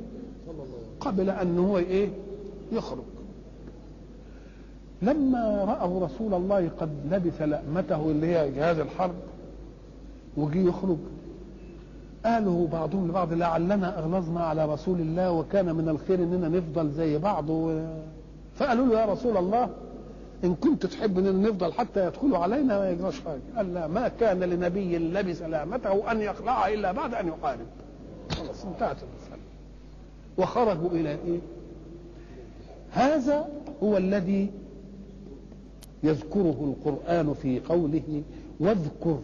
قبل 1.00 1.30
أن 1.30 1.60
هو 1.60 1.78
إيه؟ 1.78 2.10
يخرج 2.72 3.04
لما 5.02 5.64
رأوا 5.64 6.06
رسول 6.06 6.34
الله 6.34 6.70
قد 6.80 6.90
لبس 7.12 7.42
لأمته 7.42 8.12
اللي 8.12 8.28
هي 8.28 8.52
جهاز 8.52 8.80
الحرب 8.80 9.16
وجي 10.38 10.66
يخرج 10.66 10.98
قالوا 12.26 12.68
بعضهم 12.68 13.08
لبعض 13.08 13.34
لعلنا 13.34 14.00
أغلظنا 14.00 14.44
على 14.44 14.66
رسول 14.66 15.00
الله 15.00 15.32
وكان 15.32 15.76
من 15.76 15.90
الخير 15.90 16.20
إننا 16.20 16.50
نفضل 16.50 16.92
زي 16.92 17.18
بعض. 17.18 17.50
و... 17.50 17.86
فقالوا 18.56 18.86
له 18.88 19.00
يا 19.00 19.06
رسول 19.06 19.38
الله 19.38 19.70
إن 20.44 20.56
كنت 20.56 20.86
تحب 20.86 21.20
ان 21.20 21.42
نفضل 21.42 21.74
حتى 21.74 22.08
يدخلوا 22.08 22.38
علينا 22.38 22.80
ما 22.80 22.90
يجراش 22.90 23.20
حاجة. 23.20 23.40
قال 23.58 23.74
لا 23.74 23.88
ما 23.88 24.08
كان 24.08 24.40
لنبي 24.40 24.98
لبس 24.98 25.42
لامته 25.42 26.12
أن 26.12 26.22
يخلعها 26.22 26.74
إلا 26.74 26.92
بعد 26.92 27.14
أن 27.14 27.28
يحارب 27.28 27.68
خلاص 28.32 28.66
انتهت 28.66 28.98
المسألة. 29.04 29.42
وخرجوا 30.38 30.90
إلى 30.90 31.10
إيه؟ 31.10 31.40
هذا 32.92 33.48
هو 33.84 33.98
الذي 33.98 34.52
يذكره 36.04 36.76
القرآن 36.76 37.34
في 37.34 37.60
قوله 37.60 38.24
واذكر 38.60 39.20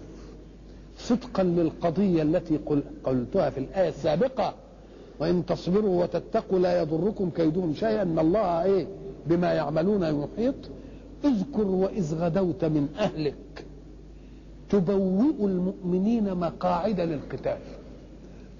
صدقا 0.97 1.43
للقضية 1.43 2.21
التي 2.21 2.57
قل 2.57 2.83
قلتها 3.03 3.49
في 3.49 3.57
الآية 3.57 3.89
السابقة. 3.89 4.53
وإن 5.19 5.45
تصبروا 5.45 6.03
وتتقوا 6.03 6.59
لا 6.59 6.81
يضركم 6.81 7.29
كيدهم 7.29 7.73
شيئا. 7.73 8.01
إن 8.01 8.19
الله 8.19 8.63
إيه؟ 8.63 8.87
بما 9.27 9.53
يعملون 9.53 10.03
يحيط. 10.03 10.55
اذكر 11.25 11.67
وإذ 11.67 12.15
غدوت 12.15 12.65
من 12.65 12.87
أهلك. 12.99 13.65
تبوئ 14.69 15.45
المؤمنين 15.45 16.33
مقاعد 16.33 16.99
للقتال. 16.99 17.57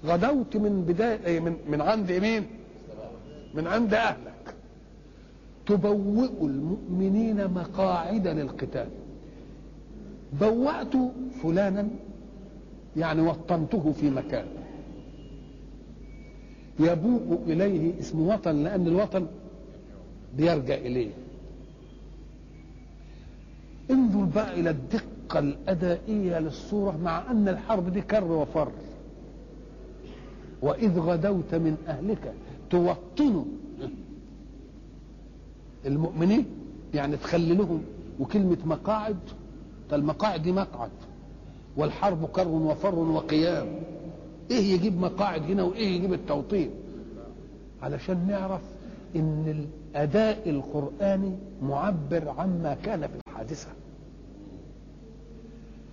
غدوت 0.06 0.56
من 0.56 0.84
بداية 0.88 1.40
من 1.40 1.56
من 1.68 1.80
عند 1.80 2.12
مين؟ 2.12 2.46
من 3.54 3.66
عند 3.66 3.94
أهلك. 3.94 4.25
تبوئ 5.66 6.30
المؤمنين 6.42 7.50
مقاعد 7.50 8.28
للقتال. 8.28 8.88
بوأت 10.40 10.92
فلانا 11.42 11.88
يعني 12.96 13.20
وطنته 13.22 13.92
في 13.92 14.10
مكان. 14.10 14.46
يبوء 16.80 17.38
إليه 17.46 17.98
اسم 18.00 18.20
وطن 18.28 18.62
لأن 18.62 18.86
الوطن 18.86 19.26
بيرجع 20.36 20.74
إليه. 20.74 21.10
انظر 23.90 24.24
بقى 24.24 24.60
إلى 24.60 24.70
الدقة 24.70 25.38
الأدائية 25.38 26.38
للصورة 26.38 26.96
مع 27.04 27.30
أن 27.30 27.48
الحرب 27.48 27.92
دي 27.92 28.00
كر 28.00 28.24
وفر. 28.32 28.72
وإذ 30.62 30.98
غدوت 30.98 31.54
من 31.54 31.76
أهلك 31.88 32.32
توطن 32.70 33.44
المؤمنين 35.86 36.44
يعني 36.94 37.16
تخلي 37.16 37.54
لهم 37.54 37.82
وكلمة 38.20 38.56
مقاعد 38.64 39.16
فالمقاعد 39.90 40.42
دي 40.42 40.52
مقعد 40.52 40.90
والحرب 41.76 42.24
كر 42.26 42.48
وفر 42.48 42.94
وقيام. 42.94 43.66
إيه 44.50 44.74
يجيب 44.74 45.00
مقاعد 45.00 45.42
هنا 45.42 45.62
وإيه 45.62 45.96
يجيب 45.96 46.12
التوطين؟ 46.12 46.70
علشان 47.82 48.26
نعرف 48.28 48.60
إن 49.16 49.66
الأداء 49.94 50.50
القراني 50.50 51.32
معبر 51.62 52.28
عما 52.28 52.76
كان 52.84 53.00
في 53.06 53.14
الحادثة. 53.28 53.68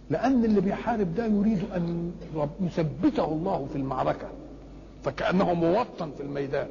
لأن 0.10 0.46
اللي 0.46 0.62
بيحارب 0.62 1.16
ده 1.16 1.26
يريد 1.26 1.60
أن 1.76 2.12
يثبته 2.62 3.26
الله 3.26 3.68
في 3.72 3.76
المعركة 3.76 4.28
فكأنه 5.04 5.54
موطن 5.54 6.12
في 6.18 6.24
الميدان. 6.24 6.68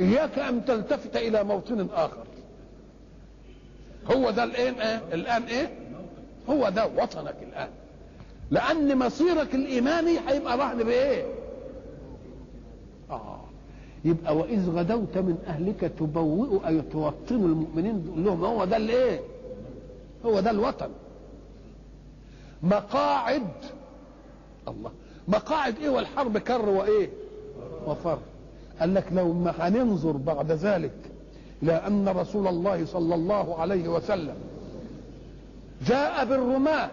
إياك 0.00 0.38
أن 0.38 0.64
تلتفت 0.64 1.16
إلى 1.16 1.44
موطن 1.44 1.88
آخر. 1.94 2.24
هو 4.12 4.30
ده 4.30 4.44
الآن 4.44 4.74
إيه 4.74 5.02
الآن 5.12 5.42
إيه؟ 5.42 5.70
هو 6.50 6.68
ده 6.68 6.86
وطنك 6.86 7.36
الآن. 7.42 7.68
لأن 8.50 8.98
مصيرك 8.98 9.54
الإيماني 9.54 10.18
هيبقى 10.28 10.58
رهن 10.58 10.82
بإيه؟ 10.82 11.24
آه. 13.10 13.40
يبقى 14.04 14.36
وإذ 14.36 14.70
غدوت 14.70 15.18
من 15.18 15.38
أهلك 15.46 15.80
تبوئ 15.98 16.68
أي 16.68 16.80
توطن 16.82 17.14
المؤمنين 17.34 18.04
تقول 18.04 18.24
لهم 18.24 18.44
هو 18.44 18.64
ده 18.64 18.76
الإيه؟ 18.76 19.20
هو 20.26 20.40
ده 20.40 20.50
الوطن. 20.50 20.90
مقاعد 22.62 23.48
الله 24.68 24.90
مقاعد 25.28 25.78
إيه 25.78 25.88
والحرب 25.88 26.38
كر 26.38 26.68
وإيه؟ 26.68 27.10
وفر. 27.86 28.18
قال 28.80 28.94
لك 28.94 29.04
لو 29.12 29.32
ما 29.32 29.54
هننظر 29.58 30.12
بعد 30.12 30.52
ذلك 30.52 30.92
أن 31.62 32.08
رسول 32.08 32.46
الله 32.46 32.86
صلى 32.86 33.14
الله 33.14 33.60
عليه 33.60 33.88
وسلم 33.88 34.34
جاء 35.86 36.24
بالرماه 36.24 36.90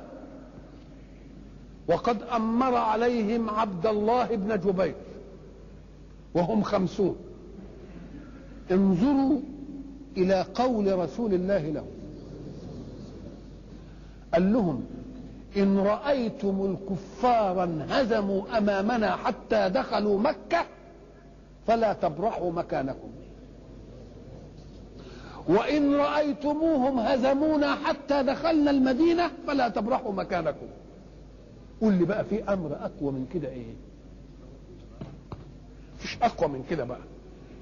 وقد 1.87 2.21
أمر 2.21 2.75
عليهم 2.75 3.49
عبد 3.49 3.85
الله 3.85 4.25
بن 4.25 4.59
جبير 4.59 4.95
وهم 6.33 6.63
خمسون. 6.63 7.15
انظروا 8.71 9.39
إلى 10.17 10.45
قول 10.55 10.99
رسول 10.99 11.33
الله 11.33 11.59
لهم. 11.59 11.87
قال 14.33 14.53
لهم 14.53 14.85
إن 15.57 15.77
رأيتم 15.77 16.77
الكفار 16.77 17.63
انهزموا 17.63 18.57
أمامنا 18.57 19.15
حتى 19.15 19.69
دخلوا 19.69 20.19
مكة 20.19 20.65
فلا 21.67 21.93
تبرحوا 21.93 22.51
مكانكم. 22.51 23.09
وإن 25.47 25.95
رأيتموهم 25.95 26.99
هزمونا 26.99 27.75
حتى 27.75 28.23
دخلنا 28.23 28.71
المدينة 28.71 29.31
فلا 29.47 29.69
تبرحوا 29.69 30.11
مكانكم. 30.13 30.65
قول 31.81 31.93
لي 31.93 32.05
بقى 32.05 32.25
في 32.25 32.43
أمر 32.43 32.75
أقوى 32.81 33.11
من 33.11 33.27
كده 33.33 33.49
إيه؟ 33.49 33.73
مفيش 35.97 36.17
أقوى 36.21 36.49
من 36.49 36.63
كده 36.69 36.83
بقى. 36.83 36.99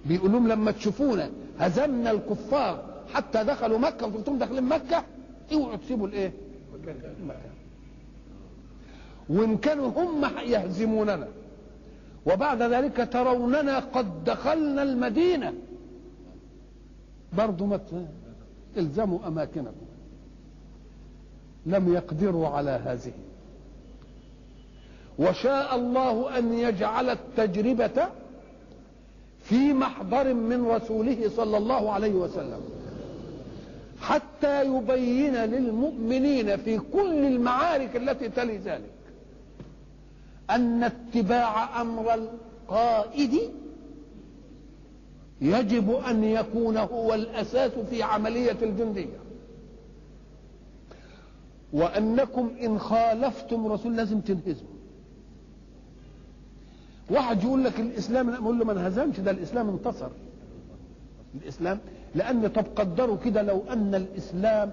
بيقول 0.06 0.32
لهم 0.32 0.48
لما 0.48 0.72
تشوفونا 0.72 1.30
هزمنا 1.60 2.12
الكفار 2.12 2.84
حتى 3.14 3.44
دخلوا 3.44 3.78
مكة 3.78 4.06
وأنتم 4.06 4.38
داخلين 4.38 4.64
مكة؟ 4.64 5.04
اوعوا 5.54 5.76
تسيبوا 5.76 6.08
الإيه؟ 6.08 6.34
المكان 7.20 7.52
وإن 9.30 9.58
كانوا 9.58 9.88
هم 9.90 10.26
يهزموننا. 10.46 11.28
وبعد 12.26 12.62
ذلك 12.62 13.10
تروننا 13.12 13.80
قد 13.80 14.24
دخلنا 14.24 14.84
المدينة. 14.84 15.54
برضو 17.38 17.66
ما 17.66 17.80
الزموا 18.78 19.28
أماكنكم. 19.28 19.86
لم 21.66 21.94
يقدروا 21.94 22.48
على 22.48 22.72
هذه. 22.72 23.14
وشاء 25.20 25.76
الله 25.76 26.38
أن 26.38 26.54
يجعل 26.54 27.10
التجربة 27.10 28.08
في 29.44 29.74
محضر 29.74 30.34
من 30.34 30.66
رسوله 30.66 31.30
صلى 31.30 31.58
الله 31.58 31.92
عليه 31.92 32.14
وسلم. 32.14 32.62
حتى 34.02 34.66
يبين 34.66 35.36
للمؤمنين 35.36 36.58
في 36.58 36.80
كل 36.94 37.26
المعارك 37.26 37.96
التي 37.96 38.30
تلي 38.30 38.58
ذلك. 38.58 38.92
أن 40.56 40.84
اتباع 40.84 41.82
أمر 41.82 42.14
القائد 42.14 43.40
يجب 45.42 45.92
أن 45.92 46.24
يكون 46.24 46.78
هو 46.78 47.14
الأساس 47.14 47.72
في 47.72 48.04
عملية 48.04 48.58
الجندية. 48.62 49.20
وأنكم 51.74 52.52
إن 52.64 52.80
خالفتم 52.80 53.68
رسول 53.68 53.96
لازم 53.98 54.20
تنهزموا. 54.20 54.72
واحد 57.10 57.44
يقول 57.44 57.64
لك 57.64 57.80
الإسلام 57.80 58.30
نقول 58.30 58.60
له 58.60 58.66
ما 58.66 58.72
انهزمش 58.72 59.20
ده 59.20 59.32
الإسلام 59.32 59.70
انتصر. 59.70 60.10
الإسلام 61.42 61.80
لأن 62.16 62.48
طب 62.48 62.66
قدروا 62.76 63.18
كده 63.26 63.42
لو 63.42 63.64
أن 63.70 63.96
الإسلام 63.96 64.72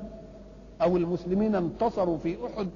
أو 0.82 0.96
المسلمين 0.96 1.54
انتصروا 1.54 2.18
في 2.18 2.36
أحد 2.46 2.68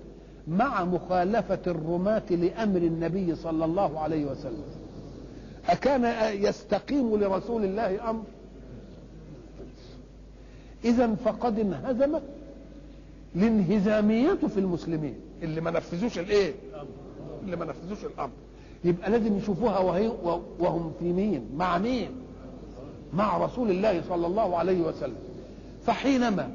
مع 0.49 0.85
مخالفة 0.85 1.59
الرماة 1.67 2.23
لأمر 2.31 2.77
النبي 2.77 3.35
صلى 3.35 3.65
الله 3.65 4.01
عليه 4.01 4.27
وسلم. 4.27 4.65
أكان 5.69 6.05
يستقيم 6.43 7.17
لرسول 7.17 7.65
الله 7.65 8.11
أمر؟ 8.11 8.23
إذا 10.85 11.15
فقد 11.15 11.59
انهزمت 11.59 12.23
الانهزامية 13.37 14.35
في 14.35 14.61
المسلمين. 14.61 15.15
اللي 15.43 15.61
ما 15.61 15.71
نفذوش 15.71 16.19
الإيه؟ 16.19 16.55
اللي 17.45 17.57
ما 17.57 17.65
نفذوش 17.65 18.05
الأمر. 18.05 18.33
يبقى 18.85 19.11
لازم 19.11 19.37
يشوفوها 19.37 19.79
وهي 19.79 20.09
وهم 20.59 20.93
في 20.99 21.13
مين؟ 21.13 21.49
مع 21.57 21.79
مين؟ 21.79 22.11
مع 23.15 23.45
رسول 23.45 23.71
الله 23.71 24.03
صلى 24.09 24.27
الله 24.27 24.57
عليه 24.57 24.81
وسلم. 24.81 25.17
فحينما 25.87 26.51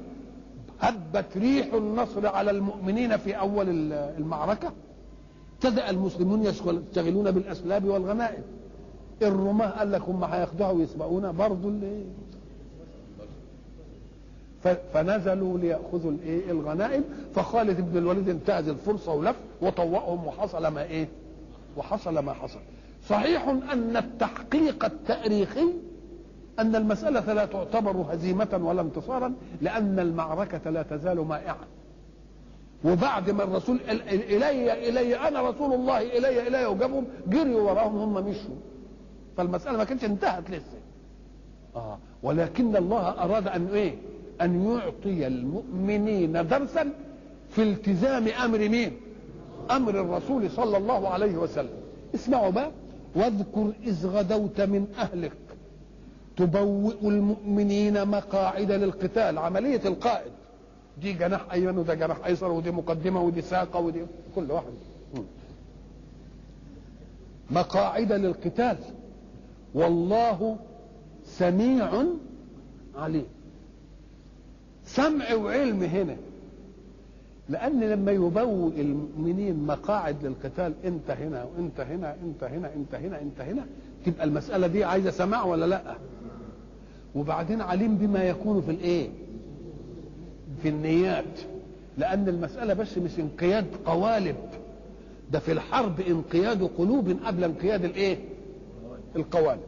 هبت 0.81 1.37
ريح 1.37 1.73
النصر 1.73 2.27
على 2.27 2.51
المؤمنين 2.51 3.17
في 3.17 3.39
أول 3.39 3.65
المعركة. 3.91 4.71
ابتدا 5.55 5.89
المسلمون 5.89 6.43
يشتغلون 6.43 7.31
بالأسلاب 7.31 7.85
والغنائم. 7.85 8.43
الرماة 9.21 9.67
قال 9.69 9.91
لك 9.91 10.01
هم 10.01 10.23
هياخدوها 10.23 10.71
ويسبقونا 10.71 11.31
برضه 11.31 11.69
اللي 11.69 12.03
فنزلوا 14.93 15.57
ليأخذوا 15.57 16.11
الايه 16.11 16.51
الغنائم. 16.51 17.03
فخالد 17.35 17.81
بن 17.91 17.97
الوليد 17.97 18.29
انتهز 18.29 18.67
الفرصة 18.67 19.13
ولف 19.13 19.35
وطوقهم 19.61 20.27
وحصل 20.27 20.67
ما 20.67 20.83
إيه؟ 20.83 21.07
وحصل 21.77 22.19
ما 22.19 22.33
حصل. 22.33 22.59
صحيح 23.09 23.47
أن 23.47 23.97
التحقيق 23.97 24.85
التاريخي 24.85 25.65
أن 26.59 26.75
المسألة 26.75 27.33
لا 27.33 27.45
تعتبر 27.45 28.05
هزيمة 28.09 28.59
ولا 28.63 28.81
انتصارا 28.81 29.33
لأن 29.61 29.99
المعركة 29.99 30.69
لا 30.69 30.83
تزال 30.83 31.19
مائعة. 31.19 31.57
وبعد 32.85 33.29
ما 33.29 33.43
الرسول 33.43 33.79
إلي 34.09 34.89
إلي 34.89 35.15
أنا 35.27 35.49
رسول 35.49 35.73
الله 35.73 36.01
إلي 36.17 36.47
إلي 36.47 36.65
وجابهم 36.65 37.05
جريوا 37.27 37.71
وراهم 37.71 37.97
هم 37.97 38.13
مشوا. 38.13 38.55
فالمسألة 39.37 39.77
ما 39.77 39.83
كانتش 39.83 40.05
انتهت 40.05 40.49
لسه. 40.49 40.77
آه 41.75 41.97
ولكن 42.23 42.75
الله 42.75 43.09
أراد 43.09 43.47
أن 43.47 43.67
إيه؟ 43.67 43.95
أن 44.41 44.65
يعطي 44.65 45.27
المؤمنين 45.27 46.47
درسا 46.47 46.91
في 47.49 47.63
التزام 47.63 48.27
أمر 48.27 48.69
مين؟ 48.69 48.91
أمر 49.71 50.01
الرسول 50.01 50.51
صلى 50.51 50.77
الله 50.77 51.09
عليه 51.09 51.37
وسلم. 51.37 51.69
اسمعوا 52.15 52.49
بقى 52.49 52.71
واذكر 53.15 53.71
إذ 53.83 54.07
غدوت 54.07 54.61
من 54.61 54.87
أهلك. 54.99 55.31
تبوئ 56.37 56.95
المؤمنين 57.03 58.07
مقاعد 58.07 58.71
للقتال 58.71 59.37
عملية 59.37 59.81
القائد. 59.85 60.31
دي 61.01 61.13
جناح 61.13 61.51
أيمن 61.53 61.77
وده 61.77 61.93
جناح 61.93 62.25
أيسر 62.25 62.51
ودي 62.51 62.71
مقدمة 62.71 63.21
ودي 63.21 63.41
ساقة 63.41 63.79
ودي 63.79 64.01
كل 64.35 64.51
واحد. 64.51 64.73
مقاعد 67.51 68.11
للقتال. 68.11 68.77
والله 69.73 70.57
سميع 71.25 72.03
عليم. 72.95 73.25
سمع 74.85 75.33
وعلم 75.33 75.83
هنا. 75.83 76.15
لأن 77.49 77.79
لما 77.83 78.11
يبوئ 78.11 78.81
المؤمنين 78.81 79.65
مقاعد 79.67 80.25
للقتال 80.25 80.73
انت 80.85 81.11
هنا 81.11 81.43
وانت 81.43 81.79
هنا 81.79 82.15
انت 82.23 82.43
هنا 82.43 82.73
انت 82.73 82.95
هنا 82.95 83.21
انت 83.21 83.41
هنا 83.41 83.65
تبقى 84.05 84.23
المسألة 84.23 84.67
دي 84.67 84.83
عايزة 84.83 85.11
سماع 85.11 85.43
ولا 85.43 85.65
لأ؟ 85.65 85.95
وبعدين 87.15 87.61
عليم 87.61 87.97
بما 87.97 88.23
يكون 88.23 88.61
في 88.61 88.71
الايه؟ 88.71 89.09
في 90.61 90.69
النيات. 90.69 91.39
لأن 91.97 92.29
المسألة 92.29 92.73
بس 92.73 92.97
مش 92.97 93.19
انقياد 93.19 93.65
قوالب. 93.85 94.35
ده 95.31 95.39
في 95.39 95.51
الحرب 95.51 95.99
انقياد 95.99 96.63
قلوب 96.63 97.09
قبل 97.25 97.43
انقياد 97.43 97.85
الايه؟ 97.85 98.17
القوالب. 99.15 99.61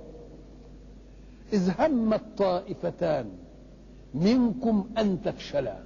إذ 1.54 1.72
هم 1.80 2.14
الطائفتان 2.14 3.26
منكم 4.14 4.90
أن 4.98 5.22
تفشلا. 5.26 5.78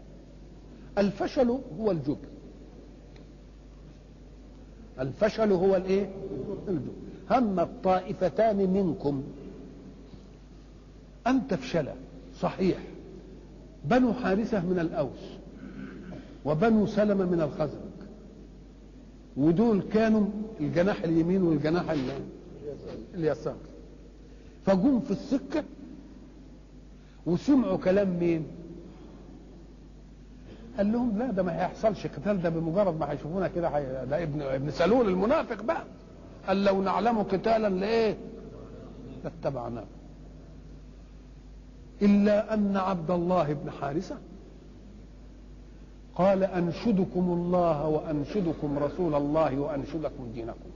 الفشل 0.97 1.59
هو 1.79 1.91
الجبن. 1.91 2.27
الفشل 4.99 5.51
هو 5.51 5.75
الايه؟ 5.75 6.09
الجبن. 6.67 6.91
هم 7.31 7.59
الطائفتان 7.59 8.57
منكم 8.57 9.23
أن 11.27 11.47
تفشلا 11.47 11.93
صحيح. 12.39 12.77
بنو 13.85 14.13
حارثة 14.13 14.59
من 14.65 14.79
الأوس 14.79 15.37
وبنو 16.45 16.85
سلمة 16.85 17.25
من 17.25 17.41
الخزرج. 17.41 17.93
ودول 19.37 19.81
كانوا 19.93 20.25
الجناح 20.59 21.03
اليمين 21.03 21.43
والجناح 21.43 21.95
اليسار. 23.13 23.55
فجم 24.65 24.99
في 24.99 25.11
السكة 25.11 25.63
وسمعوا 27.25 27.77
كلام 27.77 28.19
مين؟ 28.19 28.45
قال 30.77 30.91
لهم 30.91 31.17
لا 31.17 31.31
ده 31.31 31.43
ما 31.43 31.59
هيحصلش 31.61 32.07
قتال 32.07 32.41
ده 32.41 32.49
بمجرد 32.49 32.99
ما 32.99 33.11
هيشوفونا 33.11 33.47
كده 33.47 33.69
حي... 33.69 33.83
ده 33.83 34.23
ابن 34.23 34.41
ابن 34.41 34.69
سلول 34.71 35.09
المنافق 35.09 35.61
بقى. 35.63 35.83
قال 36.47 36.63
لو 36.63 36.81
نعلم 36.81 37.17
قتالا 37.23 37.69
لإيه؟ 37.69 38.17
لاتبعناه 39.23 39.83
إلا 42.03 42.53
أن 42.53 42.77
عبد 42.77 43.11
الله 43.11 43.53
بن 43.53 43.71
حارثة 43.71 44.17
قال 46.15 46.43
أنشدكم 46.43 47.33
الله 47.33 47.87
وأنشدكم 47.87 48.79
رسول 48.79 49.15
الله 49.15 49.59
وأنشدكم 49.59 50.31
دينكم. 50.33 50.69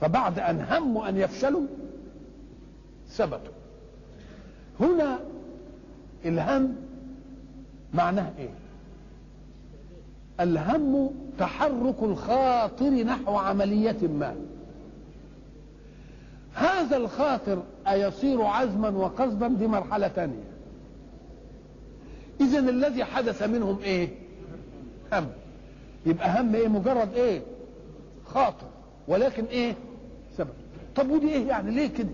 فبعد 0.00 0.38
أن 0.38 0.66
هموا 0.70 1.08
أن 1.08 1.16
يفشلوا 1.16 1.66
ثبتوا. 3.08 3.52
هنا 4.80 5.18
الهم 6.24 6.76
معناه 7.94 8.32
إيه؟ 8.38 8.54
الهم 10.40 11.10
تحرك 11.38 12.02
الخاطر 12.02 12.90
نحو 12.90 13.36
عملية 13.36 14.08
ما. 14.08 14.36
هذا 16.80 16.96
الخاطر 16.96 17.62
أيصير 17.88 18.42
عزما 18.42 18.88
وقصدا 18.88 19.48
دي 19.48 19.66
مرحلة 19.66 20.08
تانية 20.08 20.44
إذا 22.40 22.58
الذي 22.58 23.04
حدث 23.04 23.42
منهم 23.42 23.78
إيه؟ 23.82 24.08
هم 25.12 25.26
يبقى 26.06 26.40
هم 26.40 26.54
إيه؟ 26.54 26.68
مجرد 26.68 27.14
إيه؟ 27.14 27.42
خاطر 28.26 28.66
ولكن 29.08 29.44
إيه؟ 29.44 29.74
سبب 30.38 30.48
طب 30.96 31.10
ودي 31.10 31.28
إيه 31.28 31.46
يعني 31.48 31.70
ليه 31.70 31.86
كده؟ 31.86 32.08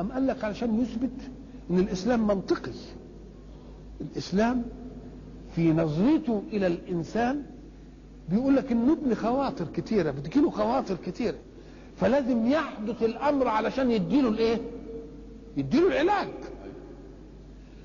أم 0.00 0.12
قال 0.12 0.26
لك 0.26 0.44
علشان 0.44 0.80
يثبت 0.82 1.30
إن 1.70 1.78
الإسلام 1.78 2.26
منطقي 2.26 2.72
الإسلام 4.00 4.62
في 5.54 5.72
نظرته 5.72 6.42
إلى 6.52 6.66
الإنسان 6.66 7.42
بيقول 8.28 8.56
لك 8.56 8.72
انه 8.72 8.92
ابن 8.92 9.14
خواطر 9.14 9.64
كتيرة 9.76 10.10
بتجيله 10.10 10.50
خواطر 10.50 10.96
كتيرة 11.06 11.36
فلازم 12.00 12.46
يحدث 12.50 13.02
الأمر 13.02 13.48
علشان 13.48 13.90
يديله 13.90 14.28
الإيه؟ 14.28 14.58
يديله 15.56 15.86
العلاج 15.86 16.28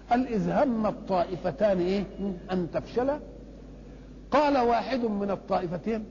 قال 0.10 0.28
اذ 0.28 0.50
هم 0.50 0.86
الطائفتان 0.88 1.80
إيه؟ 1.80 2.04
أن 2.52 2.68
تفشلا 2.74 3.20
قال 4.32 4.58
واحد 4.58 5.06
من 5.06 5.32
الطائفتين 5.32 6.06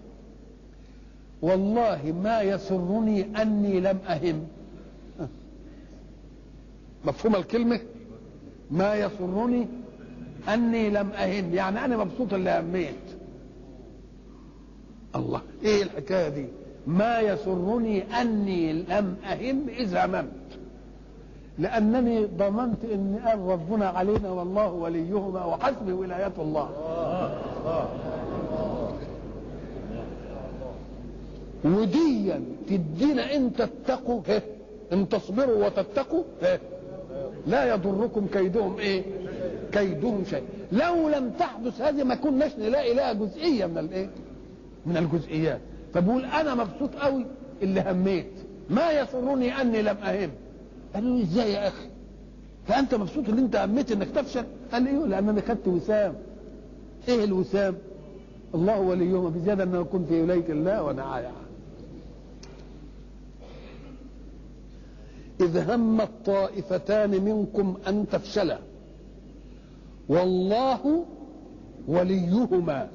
والله 1.42 2.14
ما 2.22 2.42
يسرني 2.42 3.42
أني 3.42 3.80
لم 3.80 3.98
أهم 4.08 4.46
مفهوم 7.04 7.36
الكلمة؟ 7.36 7.80
ما 8.70 8.94
يسرني 8.94 9.66
أني 10.48 10.90
لم 10.90 11.10
أهم 11.10 11.54
يعني 11.54 11.84
أنا 11.84 11.96
مبسوط 11.96 12.34
اللي 12.34 12.60
هميت 12.60 12.94
الله 15.16 15.42
إيه 15.64 15.82
الحكاية 15.82 16.28
دي 16.28 16.46
ما 16.86 17.20
يسرني 17.20 18.02
أني 18.20 18.72
لم 18.72 19.16
أهم 19.32 19.68
إذ 19.68 19.96
هممت. 19.96 20.32
لأنني 21.58 22.24
ضمنت 22.24 22.84
إن 22.84 23.20
قال 23.24 23.38
ربنا 23.38 23.86
علينا 23.86 24.30
والله 24.30 24.72
وليهما 24.72 25.44
وحسبي 25.44 25.92
ولاية 25.92 26.32
الله. 26.38 26.70
وديا 31.64 32.42
تدينا 32.68 33.36
إن 33.36 33.52
تتقوا 33.52 34.20
إن 34.92 35.08
تصبروا 35.08 35.66
وتتقوا 35.66 36.22
لا 37.46 37.74
يضركم 37.74 38.26
كيدهم 38.26 38.78
إيه؟ 38.78 39.02
كيدهم 39.72 40.24
شيء. 40.30 40.42
لو 40.72 41.08
لم 41.08 41.30
تحدث 41.30 41.80
هذه 41.80 42.02
ما 42.02 42.14
كناش 42.14 42.56
نلاقي 42.58 42.94
لها 42.94 43.12
جزئية 43.12 43.66
من 43.66 43.78
الإيه؟ 43.78 44.08
من 44.86 44.96
الجزئيات. 44.96 45.60
فبقول 45.94 46.24
أنا 46.24 46.54
مبسوط 46.54 46.94
قوي 46.94 47.26
اللي 47.62 47.84
هميت. 47.86 48.32
ما 48.70 48.90
يسرني 48.90 49.60
أني 49.60 49.82
لم 49.82 49.96
أهم. 49.96 50.30
قالوا 50.94 51.16
لي 51.16 51.22
إزاي 51.22 51.52
يا 51.52 51.68
أخي؟ 51.68 51.88
فأنت 52.68 52.94
مبسوط 52.94 53.28
إن 53.28 53.38
أنت 53.38 53.56
هميت 53.56 53.92
إنك 53.92 54.08
تفشل؟ 54.10 54.44
قال 54.72 54.86
أيوه 54.86 55.06
لأن 55.06 55.28
أنا 55.28 55.40
خدت 55.40 55.68
وسام. 55.68 56.14
إيه 57.08 57.24
الوسام؟ 57.24 57.74
الله 58.54 58.80
وليهما 58.80 59.28
بزيادة 59.28 59.64
ان 59.64 59.74
اكون 59.74 60.06
في 60.08 60.20
ولايه 60.22 60.48
الله 60.48 60.82
وأنا 60.82 61.02
عايع 61.02 61.30
إذ 65.40 65.70
هم 65.70 66.00
الطائفتان 66.00 67.10
منكم 67.24 67.76
أن 67.88 68.06
تفشلا. 68.12 68.58
والله 70.08 71.04
وليهما. 71.88 72.88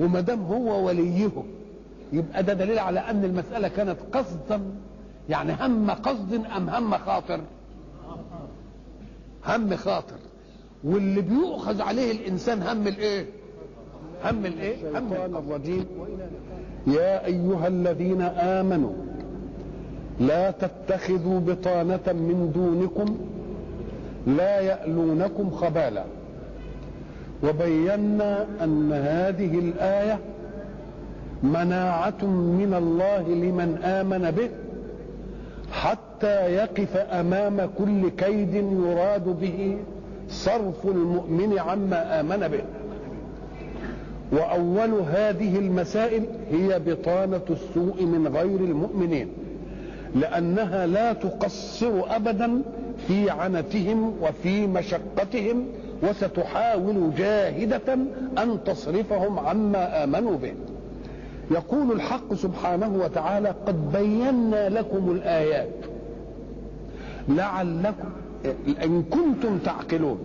وما 0.00 0.20
دام 0.20 0.42
هو 0.42 0.86
وليهم 0.86 1.44
يبقى 2.12 2.42
ده 2.42 2.52
دليل 2.52 2.78
على 2.78 3.00
أن 3.00 3.24
المسألة 3.24 3.68
كانت 3.68 3.96
قصدا 4.12 4.60
يعني 5.28 5.52
هم 5.60 5.90
قصد 5.90 6.32
أم 6.56 6.68
هم 6.70 6.98
خاطر؟ 6.98 7.40
هم 9.46 9.76
خاطر. 9.76 10.16
واللي 10.84 11.20
بيؤخذ 11.20 11.80
عليه 11.82 12.12
الإنسان 12.12 12.62
هم 12.62 12.86
الإيه؟ 12.88 13.26
هم 14.24 14.46
الإيه؟ 14.46 14.98
هم 14.98 15.12
الرجيم. 15.12 15.86
يا 16.86 17.26
أيها 17.26 17.68
الذين 17.68 18.22
آمنوا 18.22 18.92
لا 20.20 20.50
تتخذوا 20.50 21.40
بطانة 21.40 22.06
من 22.06 22.52
دونكم 22.54 23.18
لا 24.26 24.60
يألونكم 24.60 25.50
خبالا. 25.50 26.04
وبينا 27.44 28.46
أن 28.64 28.92
هذه 28.92 29.58
الآية 29.58 30.18
مناعة 31.42 32.24
من 32.60 32.74
الله 32.74 33.28
لمن 33.28 33.78
آمن 33.84 34.30
به 34.30 34.48
حتى 35.72 36.54
يقف 36.54 36.96
أمام 36.96 37.70
كل 37.78 38.08
كيد 38.08 38.54
يراد 38.54 39.24
به 39.40 39.76
صرف 40.28 40.86
المؤمن 40.86 41.58
عما 41.58 42.20
آمن 42.20 42.48
به. 42.48 42.62
وأول 44.32 44.90
هذه 45.10 45.58
المسائل 45.58 46.22
هي 46.52 46.80
بطانة 46.86 47.40
السوء 47.50 48.04
من 48.04 48.28
غير 48.36 48.60
المؤمنين 48.60 49.28
لأنها 50.14 50.86
لا 50.86 51.12
تقصر 51.12 51.92
أبدا 52.16 52.62
في 53.08 53.30
عنتهم 53.30 54.14
وفي 54.22 54.66
مشقتهم 54.66 55.66
وستحاول 56.02 57.14
جاهدة 57.18 57.94
أن 58.38 58.58
تصرفهم 58.64 59.38
عما 59.38 60.04
آمنوا 60.04 60.36
به. 60.36 60.52
يقول 61.52 61.92
الحق 61.92 62.34
سبحانه 62.34 63.00
وتعالى 63.04 63.54
قد 63.66 63.92
بينا 63.92 64.68
لكم 64.68 65.10
الآيات. 65.10 65.68
لعلكم 67.28 68.08
إن 68.84 69.02
كنتم 69.02 69.58
تعقلون. 69.58 70.18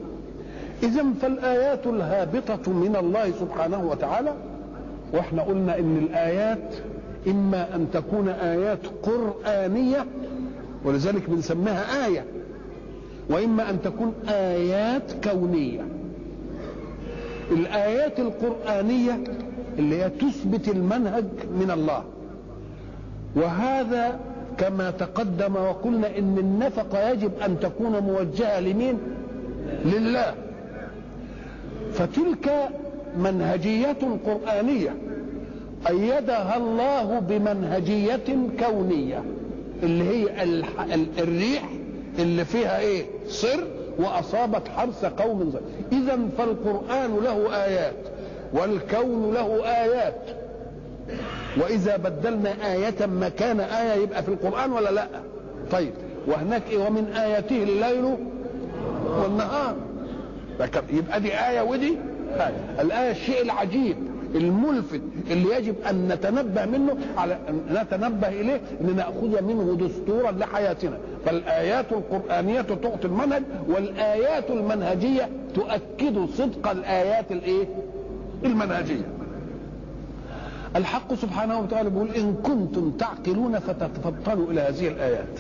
إذا 0.84 1.06
فالآيات 1.22 1.88
الهابطة 1.88 2.72
من 2.72 2.96
الله 3.00 3.32
سبحانه 3.32 3.88
وتعالى 3.90 4.34
وإحنا 5.14 5.42
قلنا 5.42 5.80
إن 5.80 5.98
الآيات 5.98 6.76
إما 7.28 7.76
أن 7.76 7.88
تكون 7.94 8.30
آيات 8.30 8.80
قرآنية 9.04 10.06
ولذلك 10.86 11.30
بنسميها 11.30 12.06
آية 12.08 12.26
وإما 13.30 13.70
أن 13.70 13.82
تكون 13.82 14.14
آيات 14.30 15.28
كونية. 15.30 15.82
الآيات 17.52 18.20
القرآنية 18.20 19.24
اللي 19.80 20.04
هي 20.04 20.10
تثبت 20.10 20.68
المنهج 20.68 21.26
من 21.60 21.72
الله. 21.72 22.04
وهذا 23.36 24.20
كما 24.58 24.92
تقدم 24.92 25.56
وقلنا 25.56 26.18
إن 26.18 26.38
النفقة 26.38 27.10
يجب 27.10 27.32
أن 27.46 27.60
تكون 27.60 28.00
موجهة 28.00 28.60
لمين؟ 28.60 28.98
لله. 29.86 30.34
فتلك 31.94 32.70
منهجية 33.18 33.98
قرآنية 34.26 34.96
أيدها 35.90 36.58
الله 36.58 37.20
بمنهجية 37.20 38.50
كونية 38.60 39.24
اللي 39.84 40.04
هي 40.04 40.44
الريح 41.20 41.70
اللي 42.20 42.46
فيها 42.46 42.80
إيه؟ 42.80 43.06
صر 43.28 43.64
وأصابت 44.00 44.68
حرث 44.68 45.06
قوم 45.06 45.52
ظلم 45.52 45.62
إذا 45.92 46.20
فالقرآن 46.38 47.16
له 47.24 47.64
آيات. 47.66 47.94
والكون 48.54 49.34
له 49.34 49.66
آيات. 49.66 50.16
وإذا 51.62 51.98
بدلنا 51.98 52.74
آية 52.74 53.06
مكان 53.06 53.60
آية 53.60 54.02
يبقى 54.04 54.24
في 54.24 54.30
القرآن 54.30 54.72
ولا 54.72 54.90
لا؟ 54.92 55.08
طيب 55.72 55.94
وهناك 56.28 56.62
إيه؟ 56.70 56.78
ومن 56.78 57.06
آياته 57.16 57.64
الليل 57.64 58.16
والنهار. 59.24 59.76
يبقى 60.90 61.22
دي 61.22 61.34
آية 61.34 61.62
ودي 61.62 61.98
آية 62.36 62.82
الآية 62.82 63.12
الشيء 63.12 63.42
العجيب 63.42 63.98
الملفت 64.36 65.02
اللي 65.32 65.56
يجب 65.56 65.76
أن 65.90 66.08
نتنبه 66.08 66.66
منه 66.66 66.98
على 67.18 67.38
نتنبه 67.72 68.28
إليه 68.28 68.62
أن 68.82 68.96
نأخذ 68.96 69.42
منه 69.44 69.78
دستورا 69.88 70.32
لحياتنا. 70.32 70.98
فالآيات 71.26 71.86
القرآنية 71.92 72.62
تعطي 72.62 73.06
المنهج 73.08 73.44
والآيات 73.70 74.50
المنهجية 74.50 75.30
تؤكد 75.56 76.30
صدق 76.38 76.70
الآيات 76.70 77.32
الإيه؟ 77.32 77.66
المنهجية. 78.46 79.08
الحق 80.76 81.14
سبحانه 81.14 81.60
وتعالى 81.60 81.90
بيقول 81.90 82.10
إن 82.10 82.34
كنتم 82.44 82.92
تعقلون 82.92 83.60
فتتفطنوا 83.60 84.52
إلى 84.52 84.62
هذه 84.62 84.88
الآيات. 84.88 85.40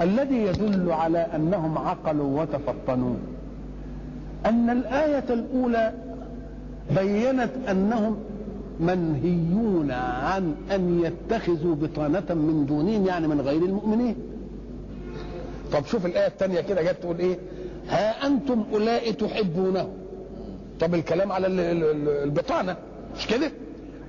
الذي 0.00 0.36
يدل 0.36 0.92
على 0.92 1.18
أنهم 1.18 1.78
عقلوا 1.78 2.40
وتفطنوا. 2.40 3.14
أن 4.46 4.70
الآية 4.70 5.24
الأولى 5.30 5.92
بينت 6.96 7.50
أنهم 7.70 8.16
منهيون 8.80 9.90
عن 9.90 10.54
أن 10.74 11.04
يتخذوا 11.04 11.74
بطانة 11.74 12.24
من 12.34 12.66
دونهم 12.68 13.06
يعني 13.06 13.28
من 13.28 13.40
غير 13.40 13.62
المؤمنين. 13.62 14.16
طب 15.72 15.86
شوف 15.86 16.06
الآية 16.06 16.26
الثانية 16.26 16.60
كده 16.60 16.82
جت 16.82 16.96
تقول 17.02 17.18
إيه؟ 17.18 17.38
ها 17.88 18.26
أنتم 18.26 18.64
أولئك 18.72 19.20
تحبونه. 19.20 19.88
طب 20.80 20.94
الكلام 20.94 21.32
على 21.32 21.46
البطانة 22.24 22.76
مش 23.16 23.26
كده؟ 23.26 23.50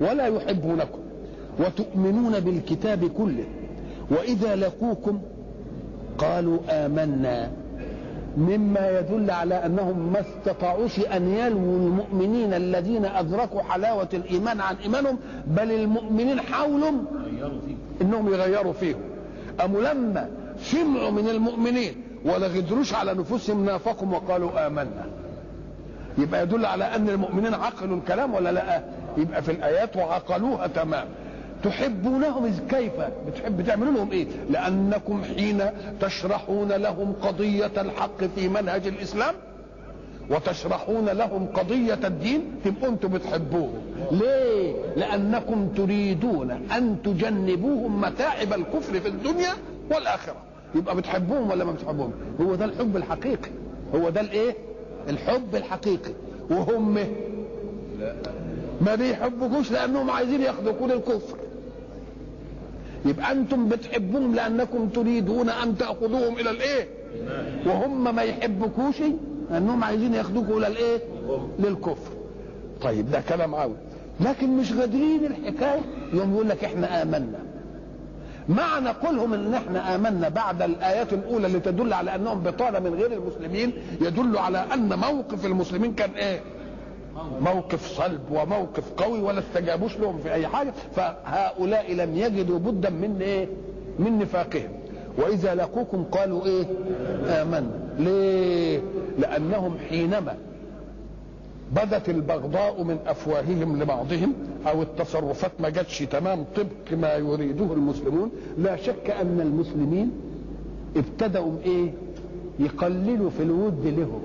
ولا 0.00 0.26
يحبونكم 0.26 0.98
وتؤمنون 1.58 2.40
بالكتاب 2.40 3.04
كله 3.04 3.44
وإذا 4.10 4.56
لقوكم 4.56 5.20
قالوا 6.18 6.58
آمنا 6.70 7.50
مما 8.36 8.98
يدل 8.98 9.30
على 9.30 9.54
أنهم 9.54 10.12
ما 10.12 10.20
استطاعوش 10.20 10.98
أن 11.00 11.28
يلووا 11.28 11.76
المؤمنين 11.78 12.54
الذين 12.54 13.04
أدركوا 13.04 13.62
حلاوة 13.62 14.08
الإيمان 14.14 14.60
عن 14.60 14.76
إيمانهم 14.76 15.18
بل 15.46 15.72
المؤمنين 15.72 16.40
حاولوا 16.40 16.90
إنهم 18.02 18.28
يغيروا 18.32 18.72
فيهم. 18.72 19.00
أم 19.64 19.76
لما 19.76 20.28
سمعوا 20.62 21.10
من 21.10 21.28
المؤمنين 21.28 21.94
ولا 22.24 22.46
غدروش 22.46 22.94
على 22.94 23.14
نفوسهم 23.14 23.64
نافقهم 23.64 24.12
وقالوا 24.12 24.66
آمنا. 24.66 25.06
يبقى 26.18 26.42
يدل 26.42 26.66
على 26.66 26.84
أن 26.84 27.08
المؤمنين 27.08 27.54
عقلوا 27.54 27.96
الكلام 27.96 28.34
ولا 28.34 28.52
لا؟ 28.52 28.82
يبقى 29.16 29.42
في 29.42 29.50
الآيات 29.52 29.96
وعقلوها 29.96 30.66
تمام. 30.66 31.06
تحبونهم 31.64 32.54
كيف؟ 32.70 32.92
بتحب 33.26 33.62
تعملوا 33.66 33.92
لهم 33.92 34.10
إيه؟ 34.12 34.26
لأنكم 34.50 35.22
حين 35.24 35.62
تشرحون 36.00 36.72
لهم 36.72 37.12
قضية 37.22 37.70
الحق 37.78 38.24
في 38.36 38.48
منهج 38.48 38.86
الإسلام 38.86 39.34
وتشرحون 40.30 41.04
لهم 41.08 41.46
قضية 41.46 41.98
الدين 42.04 42.42
تبقوا 42.64 42.88
أنتم 42.88 43.08
بتحبوهم. 43.08 43.80
ليه؟ 44.10 44.74
لأنكم 44.96 45.68
تريدون 45.68 46.50
أن 46.50 46.96
تجنبوهم 47.04 48.00
متاعب 48.00 48.52
الكفر 48.52 49.00
في 49.00 49.08
الدنيا 49.08 49.52
والآخرة. 49.90 50.36
يبقى 50.74 50.96
بتحبوهم 50.96 51.50
ولا 51.50 51.64
ما 51.64 51.72
بتحبوهم؟ 51.72 52.12
هو 52.40 52.54
ده 52.54 52.64
الحب 52.64 52.96
الحقيقي. 52.96 53.50
هو 53.94 54.10
ده 54.10 54.20
الإيه؟ 54.20 54.54
الحب 55.08 55.54
الحقيقي. 55.56 56.12
وهم 56.50 56.94
ما 58.80 58.94
بيحبكوش 58.94 59.70
لأنهم 59.72 60.10
عايزين 60.10 60.40
ياخدوكوا 60.40 60.86
للكفر 60.88 61.36
يبقى 63.04 63.32
أنتم 63.32 63.68
بتحبوهم 63.68 64.34
لأنكم 64.34 64.88
تريدون 64.88 65.48
أن 65.48 65.78
تأخذوهم 65.78 66.38
إلى 66.38 66.50
الإيه؟ 66.50 66.88
وهم 67.66 68.14
ما 68.14 68.22
يحبكوش 68.22 68.96
لأنهم 69.50 69.84
عايزين 69.84 70.14
ياخدوكوا 70.14 70.58
إلى 70.58 70.66
الإيه؟ 70.66 70.98
للكفر. 71.58 72.12
طيب 72.82 73.10
ده 73.10 73.20
كلام 73.28 73.54
عاوز 73.54 73.74
لكن 74.20 74.56
مش 74.56 74.72
قادرين 74.72 75.24
الحكاية. 75.24 75.80
يوم 76.12 76.34
يقول 76.34 76.48
لك 76.48 76.64
إحنا 76.64 77.02
آمنا. 77.02 77.38
معنى 78.48 78.88
قولهم 78.88 79.32
إن 79.34 79.54
إحنا 79.54 79.94
آمنا 79.94 80.28
بعد 80.28 80.62
الآيات 80.62 81.12
الأولى 81.12 81.46
اللي 81.46 81.60
تدل 81.60 81.92
على 81.92 82.14
أنهم 82.14 82.40
بطانة 82.42 82.78
من 82.78 82.94
غير 82.94 83.12
المسلمين 83.12 83.72
يدل 84.00 84.38
على 84.38 84.64
أن 84.74 84.98
موقف 84.98 85.46
المسلمين 85.46 85.94
كان 85.94 86.10
إيه؟ 86.10 86.40
موقف 87.40 87.86
صلب 87.86 88.20
وموقف 88.30 88.92
قوي 88.96 89.20
ولا 89.20 89.38
استجابوش 89.38 89.98
لهم 89.98 90.18
في 90.18 90.32
أي 90.32 90.46
حاجة. 90.46 90.72
فهؤلاء 90.96 91.92
لم 91.94 92.16
يجدوا 92.16 92.58
بدا 92.58 92.90
من 92.90 93.18
إيه؟ 93.22 93.48
من 93.98 94.18
نفاقهم. 94.18 94.68
وإذا 95.18 95.54
لقوكم 95.54 96.04
قالوا 96.04 96.44
إيه؟ 96.46 96.64
آمنا. 97.26 97.70
ليه؟ 97.98 98.80
لأنهم 99.18 99.78
حينما 99.88 100.34
بدت 101.76 102.08
البغضاء 102.08 102.82
من 102.82 102.98
أفواههم 103.06 103.82
لبعضهم 103.82 104.34
أو 104.66 104.82
التصرفات 104.82 105.50
ما 105.60 105.68
جاتش 105.68 105.98
تمام 105.98 106.44
طبق 106.56 106.98
ما 106.98 107.14
يريده 107.14 107.72
المسلمون. 107.72 108.30
لا 108.58 108.76
شك 108.76 109.10
أن 109.10 109.40
المسلمين 109.40 110.10
ابتدأوا 110.96 111.52
إيه؟ 111.64 111.90
يقللوا 112.58 113.30
في 113.30 113.42
الود 113.42 113.86
لهم. 113.86 114.22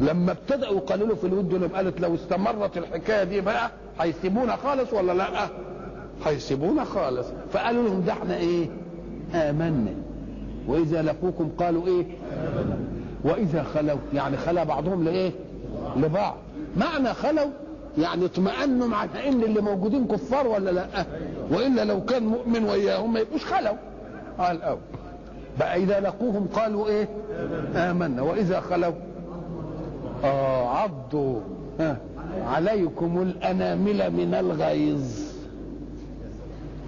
لما 0.00 0.32
ابتدأوا 0.32 0.76
يقللوا 0.76 1.16
في 1.16 1.26
الود 1.26 1.54
لهم 1.54 1.70
قالت 1.70 2.00
لو 2.00 2.14
استمرت 2.14 2.78
الحكاية 2.78 3.24
دي 3.24 3.40
بقى 3.40 3.70
هيسيبونا 4.00 4.56
خالص 4.56 4.92
ولا 4.92 5.12
لأ؟ 5.12 5.48
هيسيبونا 6.24 6.84
خالص. 6.84 7.26
فقالوا 7.52 7.82
لهم 7.88 8.02
ده 8.06 8.12
إحنا 8.12 8.36
إيه؟ 8.36 8.66
آمنا. 9.34 9.94
وإذا 10.66 11.02
لقوكم 11.02 11.48
قالوا 11.58 11.86
إيه؟ 11.86 12.04
وإذا 13.24 13.62
خلوا 13.62 13.98
يعني 14.14 14.36
خلا 14.36 14.64
بعضهم 14.64 15.04
لإيه؟ 15.04 15.32
لبعض. 15.96 16.34
معنى 16.76 17.14
خلوا 17.14 17.50
يعني 17.98 18.24
اطمأنوا 18.24 18.86
مع 18.86 19.04
ان 19.04 19.42
اللي 19.42 19.60
موجودين 19.60 20.06
كفار 20.06 20.46
ولا 20.46 20.70
لأ؟ 20.70 21.06
وإلا 21.50 21.84
لو 21.84 22.04
كان 22.04 22.26
مؤمن 22.26 22.64
وياهم 22.64 23.12
ما 23.12 23.20
يبقوش 23.20 23.44
خلوا. 23.44 23.76
قال 24.38 24.62
أو. 24.62 24.78
بقى 25.58 25.76
إذا 25.76 26.00
لقوهم 26.00 26.46
قالوا 26.54 26.88
إيه؟ 26.88 27.08
آمنا. 27.74 28.22
وإذا 28.22 28.60
خلوا؟ 28.60 28.92
آه 30.24 30.68
عضوا. 30.68 31.40
ها. 31.80 31.96
عليكم 32.46 33.22
الأنامل 33.22 34.10
من 34.10 34.34
الغيظ. 34.34 35.02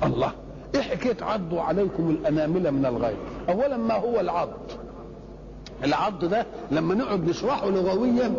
الله. 0.03 0.33
إيه 0.75 0.81
حكاية 0.81 1.17
عضوا 1.25 1.61
عليكم 1.63 2.11
الأنامل 2.11 2.73
من 2.73 2.87
الغيظ؟ 2.87 3.17
اولا 3.49 3.77
ما 3.77 3.95
هو 3.95 4.21
العض؟ 4.21 4.49
العض 5.85 6.25
ده 6.25 6.47
لما 6.71 6.95
نقعد 6.95 7.29
نشرحه 7.29 7.71
لغويا 7.71 8.33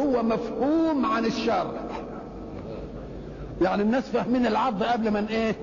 هو 0.00 0.22
مفهوم 0.22 1.06
عن 1.06 1.24
الشرع 1.24 1.72
يعني 3.62 3.82
الناس 3.82 4.04
فاهمين 4.08 4.46
العض 4.46 4.82
قبل 4.82 5.10
ما 5.10 5.26
إيه؟ 5.30 5.54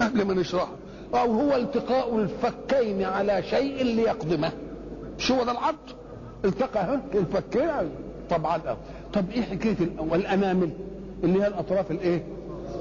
قبل 0.00 0.24
ما 0.24 0.34
نشرحه. 0.34 0.72
أو 1.14 1.32
هو 1.32 1.56
التقاء 1.56 2.16
الفكين 2.18 3.02
على 3.04 3.42
شيء 3.42 3.82
ليقدمه. 3.84 4.52
شو 5.18 5.34
هو 5.34 5.44
ده 5.44 5.52
العض 5.52 5.74
التقى 6.44 7.00
الفكين. 7.14 7.90
طبعا 8.30 8.60
أو. 8.68 8.76
طب 9.14 9.24
إيه 9.30 9.42
حكاية 9.42 9.74
والأنامل؟ 9.98 10.70
اللي 11.24 11.42
هي 11.42 11.46
الأطراف 11.46 11.90
الإيه؟ 11.90 12.22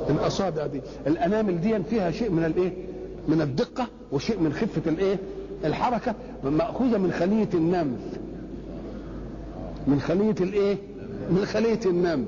الأصابع 0.10 0.66
دي. 0.68 0.82
الأنامل 1.08 1.62
دي 1.62 1.84
فيها 1.84 2.12
شيء 2.12 2.30
من 2.32 2.46
الإيه؟ 2.46 2.74
من 3.28 3.42
الدقة 3.42 3.88
وشيء 4.12 4.40
من 4.40 4.54
خفة 4.54 4.82
الإيه؟ 4.92 5.18
الحركة 5.66 6.16
مأخوذة 6.44 6.98
من 6.98 7.12
خلية 7.12 7.50
النمل. 7.54 7.98
من 9.88 10.00
خلية 10.00 10.36
الإيه؟ 10.42 10.78
من 11.30 11.46
خلية 11.46 11.80
النمل. 11.86 12.26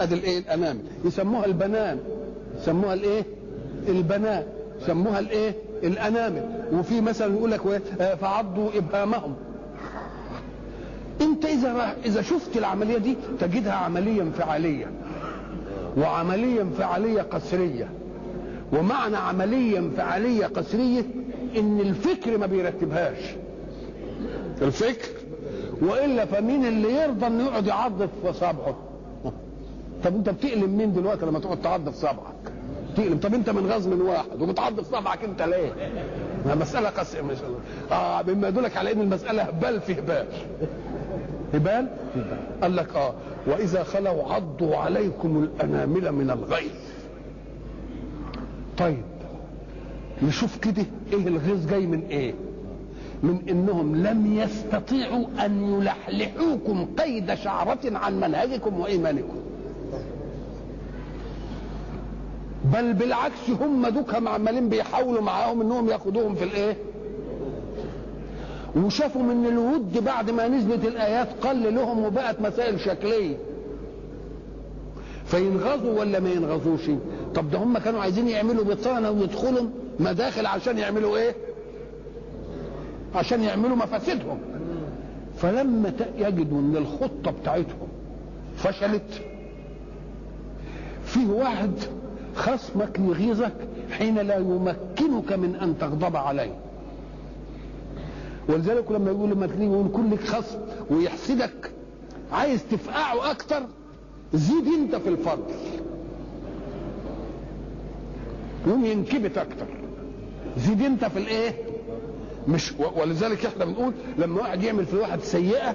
أدي 0.00 0.14
الإيه؟ 0.14 0.38
الانامل 0.38 0.80
يسموها 1.04 1.46
البنان. 1.46 1.98
يسموها 2.60 2.94
الإيه؟ 2.94 3.24
البنان. 3.88 4.42
يسموها 4.82 5.18
الإيه؟ 5.18 5.54
الأنامل. 5.82 6.48
وفي 6.72 7.00
مثلا 7.00 7.34
يقول 7.34 7.50
لك 7.50 7.82
فعضوا 8.20 8.70
إبهامهم. 8.76 9.34
أنت 11.20 11.44
إذا 11.44 11.96
إذا 12.04 12.22
شفت 12.22 12.56
العملية 12.56 12.98
دي 12.98 13.16
تجدها 13.40 13.72
عمليه 13.72 14.22
انفعاليه 14.22 14.86
وعمليه 15.96 16.62
انفعاليه 16.62 17.22
قسرية. 17.22 17.88
ومعنى 18.72 19.16
عمليه 19.16 19.78
انفعاليه 19.78 20.46
قسرية 20.46 21.04
إن 21.56 21.80
الفكر 21.80 22.38
ما 22.38 22.46
بيرتبهاش. 22.46 23.18
الفكر؟ 24.62 25.08
وإلا 25.82 26.24
فمين 26.24 26.66
اللي 26.66 26.92
يرضى 27.02 27.26
إنه 27.26 27.44
يقعد 27.44 27.66
يعض 27.66 27.98
في 28.02 28.32
صابعه 28.32 28.76
طب 30.04 30.14
أنت 30.16 30.28
بتألم 30.30 30.76
مين 30.78 30.92
دلوقتي 30.92 31.26
لما 31.26 31.38
تقعد 31.38 31.62
تعض 31.62 31.90
في 31.90 31.96
صبعك؟ 31.96 32.34
تألم 32.96 33.18
طب 33.18 33.34
أنت 33.34 33.50
من 33.50 33.66
غاز 33.66 33.86
من 33.88 34.00
واحد 34.00 34.42
وبتعض 34.42 34.80
في 34.80 34.90
صبعك 34.90 35.24
أنت 35.24 35.42
ليه؟ 35.42 35.72
مسألة 36.54 36.88
قسية 36.88 37.20
ما 37.22 37.34
شاء 37.34 37.46
الله. 37.46 37.58
آه 37.96 38.22
مما 38.22 38.48
يدلك 38.48 38.76
على 38.76 38.92
إن 38.92 39.00
المسألة 39.00 39.42
هبال 39.42 39.80
في 39.80 39.92
هبال. 39.98 40.26
هبال؟ 41.54 41.86
قال 42.62 42.76
لك 42.76 42.96
آه 42.96 43.14
وإذا 43.46 43.82
خلوا 43.84 44.32
عضوا 44.32 44.76
عليكم 44.76 45.42
الأنامل 45.42 46.12
من 46.12 46.30
الغيظ. 46.30 46.72
طيب 48.78 49.02
نشوف 50.22 50.58
كده 50.58 50.84
إيه 51.12 51.28
الغيظ 51.28 51.66
جاي 51.70 51.86
من 51.86 52.02
إيه؟ 52.10 52.34
من 53.22 53.38
انهم 53.48 53.96
لم 53.96 54.34
يستطيعوا 54.38 55.26
ان 55.46 55.74
يلحلحوكم 55.80 56.86
قيد 56.98 57.34
شعرة 57.34 57.78
عن 57.84 58.20
منهجكم 58.20 58.80
وإيمانكم. 58.80 59.36
بل 62.74 62.92
بالعكس 62.92 63.50
هم 63.60 63.86
دوكهم 63.86 64.28
عمالين 64.28 64.68
بيحاولوا 64.68 65.22
معاهم 65.22 65.60
انهم 65.60 65.88
ياخدوهم 65.88 66.34
في 66.34 66.44
الايه؟ 66.44 66.76
وشافوا 68.76 69.22
من 69.22 69.46
الود 69.46 70.04
بعد 70.04 70.30
ما 70.30 70.48
نزلت 70.48 70.84
الآيات 70.84 71.28
قل 71.46 71.74
لهم 71.74 72.04
وبقت 72.04 72.40
مسائل 72.40 72.80
شكلية. 72.80 73.36
فينغزوا 75.26 76.00
ولا 76.00 76.20
ما 76.20 76.30
ينغزوش؟ 76.30 76.90
طب 77.34 77.50
ده 77.50 77.58
هم 77.58 77.78
كانوا 77.78 78.00
عايزين 78.00 78.28
يعملوا 78.28 78.64
بطانه 78.64 79.10
ويدخلوا 79.10 79.68
مداخل 80.00 80.46
عشان 80.46 80.78
يعملوا 80.78 81.16
إيه؟ 81.16 81.34
عشان 83.14 83.42
يعملوا 83.42 83.76
مفاسدهم. 83.76 84.38
فلما 85.38 85.92
يجدوا 86.18 86.58
إن 86.60 86.76
الخطة 86.76 87.30
بتاعتهم 87.30 87.88
فشلت. 88.56 89.22
فيه 91.04 91.26
واحد 91.26 91.70
خصمك 92.34 92.98
يغيظك 92.98 93.52
حين 93.90 94.18
لا 94.18 94.36
يمكنك 94.36 95.32
من 95.32 95.54
أن 95.62 95.78
تغضب 95.78 96.16
عليه. 96.16 96.54
ولذلك 98.48 98.92
لما 98.92 99.10
يقول 99.10 99.30
لما 99.30 99.46
تيجي 99.46 99.64
يقول 99.64 100.10
لك 100.10 100.20
خصم 100.24 100.58
ويحسدك 100.90 101.70
عايز 102.32 102.64
تفقعه 102.70 103.30
أكتر 103.30 103.62
زيد 104.34 104.66
أنت 104.80 104.96
في 104.96 105.08
الفضل 105.08 105.42
يقوم 108.66 108.84
ينكبت 108.84 109.38
أكتر. 109.38 109.66
زيد 110.58 110.82
أنت 110.82 111.04
في 111.04 111.18
الإيه؟ 111.18 111.52
مش 112.48 112.72
ولذلك 112.96 113.46
إحنا 113.46 113.64
بنقول 113.64 113.92
لما 114.18 114.40
واحد 114.40 114.62
يعمل 114.62 114.86
في 114.86 114.96
واحد 114.96 115.20
سيئة 115.20 115.74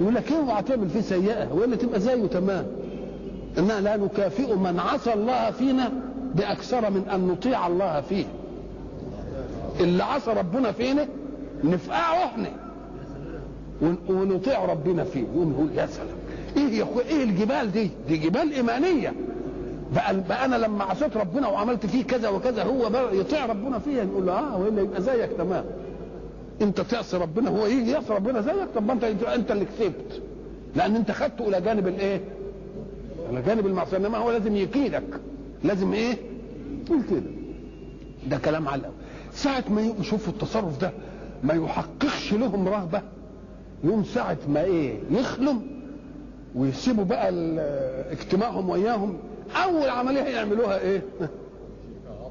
يقول 0.00 0.14
لك 0.14 0.32
اوعى 0.32 0.62
تعمل 0.62 0.88
فيه 0.88 1.00
سيئة 1.00 1.52
وإلا 1.52 1.76
تبقى 1.76 2.00
زيه 2.00 2.26
تمام. 2.26 2.66
إننا 3.58 3.80
لا 3.80 3.96
نكافئ 3.96 4.54
من 4.54 4.78
عصى 4.80 5.12
الله 5.14 5.50
فينا 5.50 5.92
بأكثر 6.34 6.90
من 6.90 7.02
أن 7.14 7.26
نطيع 7.28 7.66
الله 7.66 8.00
فيه. 8.00 8.24
اللي 9.80 10.04
عصى 10.04 10.30
ربنا 10.30 10.72
فينا 10.72 11.06
نفقعه 11.64 12.24
إحنا. 12.24 12.50
ونطيع 14.08 14.64
ربنا 14.64 15.04
فيه. 15.04 15.24
ونقول 15.36 15.68
يا 15.76 15.86
سلام. 15.86 16.16
إيه 16.56 16.78
يا 16.78 16.82
اخويا 16.82 17.06
إيه 17.06 17.22
الجبال 17.24 17.72
دي؟ 17.72 17.90
دي 18.08 18.16
جبال 18.16 18.52
إيمانية. 18.52 19.12
بقى, 19.94 20.20
بقى 20.20 20.44
أنا 20.44 20.56
لما 20.56 20.84
عصيت 20.84 21.16
ربنا 21.16 21.48
وعملت 21.48 21.86
فيه 21.86 22.04
كذا 22.04 22.28
وكذا 22.28 22.62
هو 22.62 22.90
بقى 22.90 23.18
يطيع 23.18 23.46
ربنا 23.46 23.78
فيها 23.78 24.04
نقول 24.04 24.26
له 24.26 24.32
آه 24.32 24.58
وإلا 24.58 24.82
يبقى 24.82 25.02
زيك 25.02 25.30
تمام. 25.38 25.64
أنت 26.62 26.80
تعصي 26.80 27.16
ربنا 27.16 27.50
هو 27.50 27.66
يجي 27.66 27.90
يعصي 27.90 28.12
ربنا 28.12 28.40
زيك 28.40 28.68
طب 28.74 28.86
ما 28.86 28.92
انت 28.92 29.04
انت 29.04 29.50
اللي 29.50 29.64
كسبت. 29.64 30.22
لأن 30.76 30.96
أنت 30.96 31.10
خدته 31.10 31.48
إلى 31.48 31.60
جانب 31.60 31.88
الإيه؟ 31.88 32.20
على 33.28 33.42
جانب 33.42 33.66
المعصية 33.66 33.96
إنما 33.96 34.18
هو 34.18 34.30
لازم 34.30 34.56
يكيدك. 34.56 35.20
لازم 35.64 35.92
إيه؟ 35.92 36.16
يقول 36.86 37.02
كده 37.10 37.22
ده 38.30 38.38
كلام 38.38 38.68
على 38.68 38.82
ساعة 39.32 39.64
ما 39.70 39.92
يشوفوا 40.00 40.32
التصرف 40.32 40.80
ده 40.80 40.90
ما 41.42 41.54
يحققش 41.54 42.32
لهم 42.32 42.68
رهبة 42.68 43.02
يوم 43.84 44.04
ساعة 44.04 44.36
ما 44.48 44.62
إيه؟ 44.64 44.94
يخلم 45.10 45.60
ويسيبوا 46.54 47.04
بقى 47.04 47.28
اجتماعهم 48.12 48.68
وياهم 48.70 49.16
أول 49.56 49.88
عملية 49.88 50.20
يعملوها 50.22 50.78
إيه؟ 50.78 51.02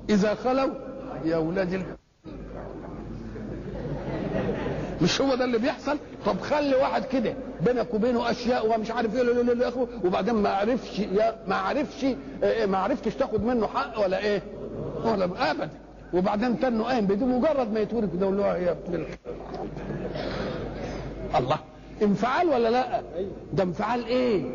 إذا 0.10 0.34
خلوا 0.36 0.70
يا 1.26 1.38
ولاد. 1.38 1.84
مش 5.02 5.22
هو 5.22 5.36
ده 5.36 5.46
اللي 5.46 5.58
بيحصل؟ 5.58 5.98
طب 6.26 6.40
خلي 6.42 6.76
واحد 6.76 7.06
كده 7.06 7.34
بينك 7.66 7.94
وبينه 7.94 8.32
أشياء 8.32 8.76
ومش 8.76 8.92
عارف 8.92 9.16
إيه 9.16 9.22
لا 9.22 9.52
لا 9.54 9.72
وبعدين 10.06 10.34
ما 10.36 10.50
عرفش 10.50 11.00
ما 11.48 11.56
عرفش 11.56 12.06
ما 12.68 12.78
عرفتش 12.78 13.16
تاخد 13.16 13.44
منه 13.44 13.68
حق 13.68 14.00
ولا 14.04 14.20
إيه؟ 14.20 14.42
ولا 15.06 15.26
ابدا. 15.52 15.70
وبعدين 16.14 16.60
تنه 16.60 16.84
قايم 16.84 17.06
بمجرد 17.06 17.74
ما 17.74 17.80
يتولد 17.80 18.16
كده 18.16 18.32
له 18.32 18.58
يا 18.58 18.72
ابن 18.72 19.06
الله. 21.36 21.58
انفعال 22.02 22.48
ولا 22.50 22.70
لا؟ 22.70 23.02
ده 23.54 23.64
انفعال 23.64 24.06
إيه؟ 24.06 24.46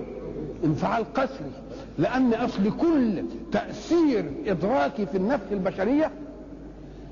انفعال 0.65 1.13
قسري. 1.15 1.51
لأن 1.99 2.35
أصل 2.35 2.77
كل 2.81 3.23
تأثير 3.53 4.25
ادراكي 4.47 5.07
في 5.07 5.17
النفس 5.17 5.45
البشرية 5.53 6.11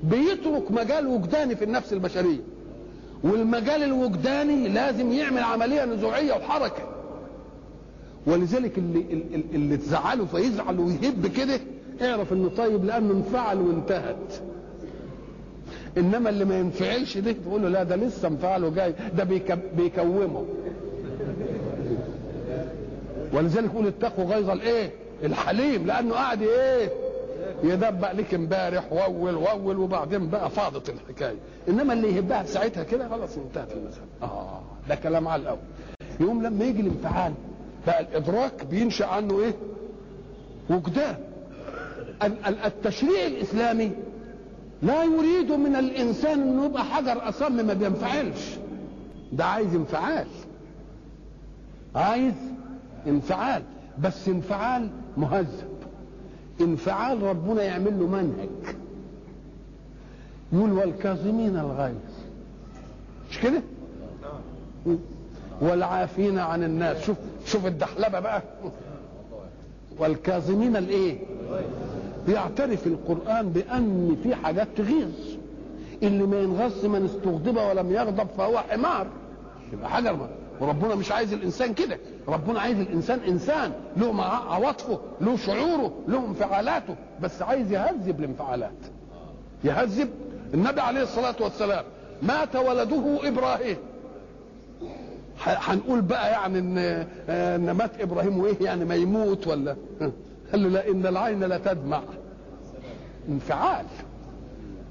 بيترك 0.03 0.71
مجال 0.71 1.07
وجداني 1.07 1.55
في 1.55 1.63
النفس 1.63 1.93
البشرية. 1.93 2.39
والمجال 3.23 3.83
الوجداني 3.83 4.67
لازم 4.67 5.11
يعمل 5.11 5.43
عملية 5.43 5.85
نزوعية 5.85 6.33
وحركة. 6.33 6.83
ولذلك 8.27 8.77
اللي 8.77 9.05
اللي 9.53 9.77
تزعله 9.77 10.25
فيزعل 10.25 10.79
ويهب 10.79 11.27
كده 11.37 11.59
اعرف 12.01 12.33
إنه 12.33 12.49
طيب 12.49 12.85
لأنه 12.85 13.11
انفعل 13.13 13.57
وانتهت. 13.61 14.33
إنما 15.97 16.29
اللي 16.29 16.45
ما 16.45 16.59
ينفعلش 16.59 17.17
ده 17.17 17.31
تقول 17.31 17.61
له 17.61 17.69
لا 17.69 17.83
ده 17.83 17.95
لسه 17.95 18.27
انفعل 18.27 18.63
وجاي 18.63 18.93
ده 19.17 19.23
بيكومه. 19.77 20.45
ولذلك 23.33 23.65
يقول 23.73 23.87
اتقوا 23.87 24.25
غيظ 24.25 24.49
الايه 24.49 24.91
الحليم 25.23 25.85
لأنه 25.87 26.13
قاعد 26.13 26.41
إيه 26.41 26.89
يدبق 27.63 28.11
لك 28.11 28.33
امبارح 28.33 28.93
وول 28.93 29.35
وول 29.35 29.77
وبعدين 29.77 30.29
بقى 30.29 30.49
فاضت 30.49 30.89
الحكاية 30.89 31.37
انما 31.69 31.93
اللي 31.93 32.15
يهبها 32.15 32.43
ساعتها 32.43 32.83
كده 32.83 33.09
خلاص 33.09 33.37
انتهت 33.37 33.71
المسألة. 33.71 34.05
آه 34.23 34.61
ده 34.89 34.95
كلام 34.95 35.27
على 35.27 35.41
الأول. 35.41 35.57
يوم 36.19 36.43
لما 36.43 36.65
يجي 36.65 36.81
الانفعال 36.81 37.33
بقى 37.87 38.01
الإدراك 38.01 38.65
بينشأ 38.65 39.05
عنه 39.05 39.39
إيه؟ 39.39 39.53
وجدان. 40.69 41.15
التشريع 42.65 43.25
الإسلامي 43.27 43.91
لا 44.81 45.03
يريد 45.03 45.51
من 45.51 45.75
الإنسان 45.75 46.41
إنه 46.41 46.65
يبقى 46.65 46.83
حجر 46.83 47.29
أصم 47.29 47.65
ما 47.67 47.73
بينفعلش. 47.73 48.55
ده 49.31 49.45
عايز 49.45 49.75
انفعال. 49.75 50.27
عايز 51.95 52.33
انفعال 53.07 53.63
بس 54.03 54.27
انفعال 54.27 54.89
مهذب. 55.17 55.71
انفعال 56.61 57.23
ربنا 57.23 57.63
يعمل 57.63 57.99
له 57.99 58.07
منهج. 58.07 58.75
يقول 60.53 60.71
والكاظمين 60.71 61.57
الغيظ. 61.57 61.95
مش 63.31 63.39
كده؟ 63.39 63.61
والعافين 65.61 66.39
عن 66.39 66.63
الناس. 66.63 67.05
شوف 67.05 67.17
شوف 67.45 67.65
الدحلبة 67.65 68.19
بقى. 68.19 68.41
والكاظمين 69.99 70.75
الايه؟ 70.75 71.17
بيعترف 72.27 72.87
القرآن 72.87 73.49
بأن 73.49 74.17
في 74.23 74.35
حاجات 74.35 74.67
تغيظ. 74.77 75.11
اللي 76.03 76.23
ما 76.23 76.39
ينغص 76.39 76.85
من 76.85 77.05
استغضب 77.05 77.57
ولم 77.57 77.91
يغضب 77.91 78.27
فهو 78.37 78.59
حمار. 78.59 79.07
يبقى 79.73 79.89
حجر 79.89 80.29
وربنا 80.61 80.95
مش 80.95 81.11
عايز 81.11 81.33
الإنسان 81.33 81.73
كده. 81.73 81.97
ربنا 82.27 82.59
عايز 82.59 82.79
الإنسان 82.79 83.19
إنسان 83.19 83.73
له 83.97 84.23
عواطفه 84.23 84.99
له 85.21 85.37
شعوره 85.37 85.93
له 86.07 86.25
انفعالاته 86.27 86.95
بس 87.21 87.41
عايز 87.41 87.71
يهذب 87.71 88.19
الانفعالات. 88.19 88.71
يهذب 89.63 90.09
النبي 90.53 90.81
عليه 90.81 91.01
الصلاة 91.03 91.35
والسلام. 91.39 91.83
مات 92.21 92.55
ولده 92.55 93.27
إبراهيم. 93.27 93.77
هنقول 95.43 96.01
بقى 96.01 96.31
يعني 96.31 96.59
إن 96.59 96.77
إن 97.29 97.71
مات 97.71 98.01
إبراهيم 98.01 98.39
وإيه 98.39 98.55
يعني 98.61 98.85
ما 98.85 98.95
يموت 98.95 99.47
ولا؟ 99.47 99.75
قال 100.51 100.63
له 100.63 100.69
لا 100.69 100.87
إن 100.91 101.05
العين 101.05 101.43
لا 101.43 101.57
تدمع. 101.57 102.01
انفعال. 103.29 103.85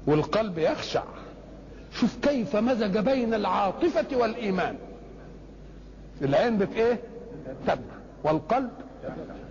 والقلب 0.07 0.57
يخشع. 0.57 1.03
شوف 1.93 2.17
كيف 2.21 2.55
مزج 2.55 2.97
بين 2.97 3.33
العاطفة 3.33 4.17
والإيمان. 4.17 4.75
العين 6.21 6.57
بت 6.57 6.75
إيه؟ 6.75 6.99
تدمع 7.67 7.81
والقلب 8.23 8.69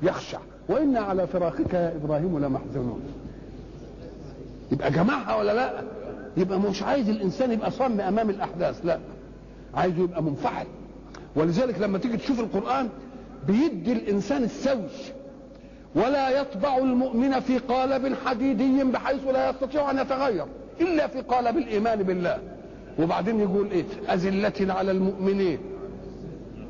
يخشع. 0.02 0.38
وإن 0.68 0.96
على 0.96 1.26
فراقك 1.26 1.74
يا 1.74 1.96
إبراهيم 1.96 2.38
لمحزونون 2.38 3.00
يبقى 4.72 4.90
جمعها 4.90 5.36
ولا 5.36 5.54
لا؟ 5.54 5.82
يبقى 6.36 6.60
مش 6.60 6.82
عايز 6.82 7.08
الإنسان 7.08 7.52
يبقى 7.52 7.70
صم 7.70 8.00
أمام 8.00 8.30
الأحداث 8.30 8.80
لا. 8.86 8.98
عايزه 9.74 10.02
يبقى 10.02 10.22
منفعل. 10.22 10.66
ولذلك 11.36 11.78
لما 11.80 11.98
تيجي 11.98 12.16
تشوف 12.16 12.40
القرآن 12.40 12.88
بيدي 13.46 13.92
الإنسان 13.92 14.44
السوي. 14.44 14.88
ولا 15.94 16.30
يطبع 16.40 16.78
المؤمن 16.78 17.40
في 17.40 17.58
قالب 17.58 18.14
حديدي 18.26 18.84
بحيث 18.84 19.26
لا 19.26 19.50
يستطيع 19.50 19.90
أن 19.90 19.98
يتغير 19.98 20.46
إلا 20.80 21.06
في 21.06 21.20
قالب 21.20 21.58
الإيمان 21.58 22.02
بالله. 22.02 22.38
وبعدين 22.98 23.40
يقول 23.40 23.70
إيه؟ 23.70 23.84
أذلة 24.14 24.74
على 24.74 24.90
المؤمنين. 24.90 25.58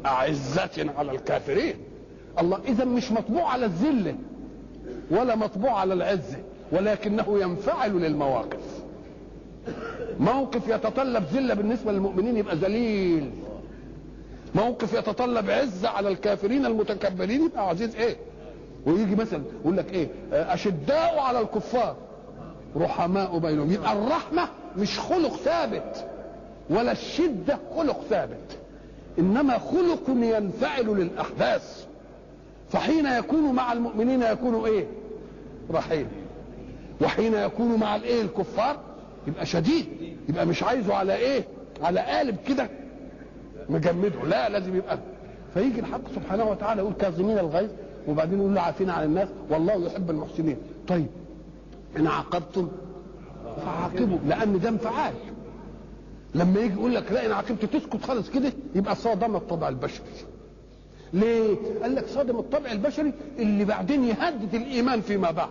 أعزة 0.07 0.86
على 0.98 1.12
الكافرين. 1.12 1.74
الله 2.40 2.59
اذا 2.68 2.84
مش 2.84 3.12
مطبوع 3.12 3.53
على 3.53 3.66
الذله 3.66 4.14
ولا 5.11 5.34
مطبوع 5.36 5.80
على 5.80 5.94
العزه 5.94 6.36
ولكنه 6.72 7.40
ينفعل 7.40 7.92
للمواقف. 8.01 8.82
موقف 10.20 10.68
يتطلب 10.68 11.24
ذله 11.32 11.55
بالنسبة 11.55 11.92
للمؤمنين 11.92 12.36
يبقى 12.36 12.57
ذليل. 12.57 13.30
موقف 14.55 14.94
يتطلب 14.94 15.51
عزة 15.51 15.88
على 15.88 16.09
الكافرين 16.09 16.66
المتكبرين 16.66 17.44
يبقى 17.44 17.68
عزيز 17.68 17.96
إيه؟ 17.96 18.16
ويجي 18.86 19.16
مثلا 19.16 19.42
يقول 19.61 19.76
لك 19.76 19.92
إيه؟ 19.92 20.09
أشداء 20.32 21.18
على 21.18 21.40
الكفار 21.40 21.96
رحماء 22.76 23.38
بينهم. 23.38 23.72
يبقى 23.72 23.92
الرحمة 23.92 24.48
مش 24.76 24.98
خلق 24.98 25.36
ثابت 25.36 26.07
ولا 26.70 26.92
الشدة 26.92 27.59
خلق 27.76 28.01
ثابت. 28.11 28.59
إنما 29.18 29.58
خلق 29.58 30.02
ينفعل 30.08 30.86
للأحداث. 30.86 31.86
فحين 32.70 33.06
يكون 33.06 33.52
مع 33.52 33.72
المؤمنين 33.72 34.22
يكون 34.22 34.64
إيه؟ 34.64 34.86
رحيم. 35.70 36.06
وحين 37.00 37.34
يكون 37.34 37.74
مع 37.80 37.96
الإيه؟ 37.96 38.22
الكفار 38.22 38.76
يبقى 39.26 39.46
شديد. 39.46 39.86
يبقى 40.28 40.46
مش 40.46 40.62
عايزه 40.62 40.94
على 40.94 41.14
إيه؟ 41.16 41.44
على 41.82 42.00
قالب 42.00 42.36
كده 42.48 42.68
مجمده. 43.68 44.24
لا 44.28 44.48
لازم 44.48 44.76
يبقى. 44.76 44.98
فيجي 45.54 45.80
الحق 45.80 46.00
سبحانه 46.14 46.44
وتعالى 46.44 46.80
يقول 46.82 46.92
كاظمين 46.94 47.38
الغيظ 47.38 47.70
وبعدين 48.08 48.38
يقول 48.38 48.58
عافين 48.58 48.90
عن 48.90 49.04
الناس. 49.04 49.28
والله 49.50 49.86
يحب 49.86 50.11
المحسنين. 50.11 50.56
طيب 50.88 51.06
إن 51.96 52.06
عاقبتم 52.06 52.68
فعاقبوا 53.66 54.18
لأن 54.26 54.61
ده 54.61 54.68
انفعال. 54.68 55.12
لما 56.35 56.61
يجي 56.61 56.74
يقول 56.74 56.95
لك 56.95 57.12
لا 57.12 57.26
إن 57.26 57.33
عاقبت 57.33 57.64
تسكت 57.64 58.05
خالص 58.05 58.31
كده 58.31 58.53
يبقى 58.74 58.97
صادم 58.97 59.37
الطبع 59.37 59.68
البشري. 59.68 60.05
ليه؟ 61.12 61.57
قال 61.83 61.95
لك 61.95 62.07
صادم 62.07 62.39
الطبع 62.39 62.72
البشري 62.72 63.12
اللي 63.39 63.64
بعدين 63.64 64.05
يهدد 64.05 64.55
الإيمان 64.55 65.01
فيما 65.01 65.31
بعد. 65.31 65.49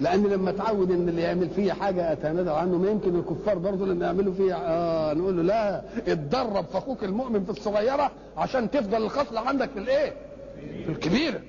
لأن 0.00 0.22
لما 0.26 0.50
تعود 0.52 0.90
إن 0.90 1.08
اللي 1.08 1.22
يعمل 1.22 1.48
فيا 1.50 1.72
حاجة 1.74 2.12
اتنازل 2.12 2.48
عنه 2.48 2.78
ما 2.78 2.90
يمكن 2.90 3.16
الكفار 3.18 3.58
برضه 3.58 3.84
اللي 3.84 4.04
يعملوا 4.04 4.32
فيا 4.34 4.56
آه 4.60 5.14
نقول 5.14 5.36
له 5.36 5.42
لا 5.42 5.82
اتدرب 6.12 6.64
في 6.64 6.78
أخوك 6.78 7.04
المؤمن 7.04 7.44
في 7.44 7.50
الصغيرة 7.50 8.10
عشان 8.36 8.70
تفضل 8.70 9.02
الخصله 9.02 9.40
عندك 9.40 9.70
في 9.70 9.78
الإيه؟ 9.78 10.12
في 10.84 10.88
الكبيره 10.92 11.40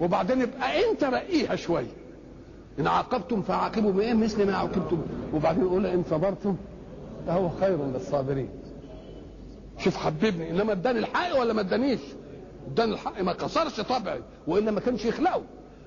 وبعدين 0.00 0.40
يبقى 0.40 0.90
أنت 0.90 1.04
رقيها 1.04 1.56
شوية. 1.56 1.86
إن 2.78 2.86
عاقبتم 2.86 3.42
فعاقبوا 3.42 3.92
بإيه؟ 3.92 4.14
مثل 4.14 4.46
ما 4.46 4.56
عاقبتم. 4.56 5.02
وبعدين 5.34 5.62
يقول 5.62 5.86
إن 5.86 6.02
صبرتم 6.10 6.56
فهو 7.26 7.48
خير 7.48 7.86
للصابرين. 7.86 8.48
شوف 9.78 9.96
حببني. 9.96 10.50
إنما 10.50 10.72
اداني 10.72 10.98
الحق 10.98 11.40
ولا 11.40 11.52
ما 11.52 11.60
ادانيش؟ 11.60 12.00
اداني 12.72 12.92
الحق 12.92 13.20
ما 13.22 13.32
كسرش 13.32 13.80
طبعي 13.80 14.20
والا 14.46 14.70
ما 14.70 14.80
كانش 14.80 15.04
يخلقه. 15.04 15.42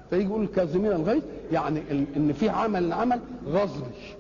فيجي 0.10 0.24
يقول 0.24 0.48
كاظمين 0.48 0.92
الغيظ 0.92 1.24
يعني 1.52 1.82
إن 1.92 2.34
في 2.34 2.50
عمل 2.50 2.94
عمل 2.94 3.20
غزري 3.48 4.16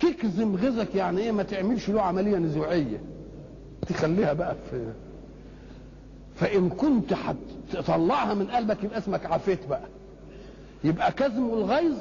تكظم 0.00 0.56
غيظك 0.56 0.94
يعني 0.94 1.20
إيه؟ 1.20 1.32
ما 1.32 1.42
تعملش 1.42 1.88
له 1.90 2.02
عملية 2.02 2.36
نزوعية. 2.36 3.00
تخليها 3.88 4.32
بقى 4.32 4.56
في 4.70 4.92
فإن 6.36 6.68
كنت 6.70 7.12
هتطلعها 7.72 8.34
من 8.34 8.46
قلبك 8.46 8.84
يبقى 8.84 8.98
اسمك 8.98 9.26
عافيت 9.26 9.66
بقى. 9.66 9.84
يبقى 10.84 11.12
كظم 11.12 11.46
الغيظ 11.48 11.96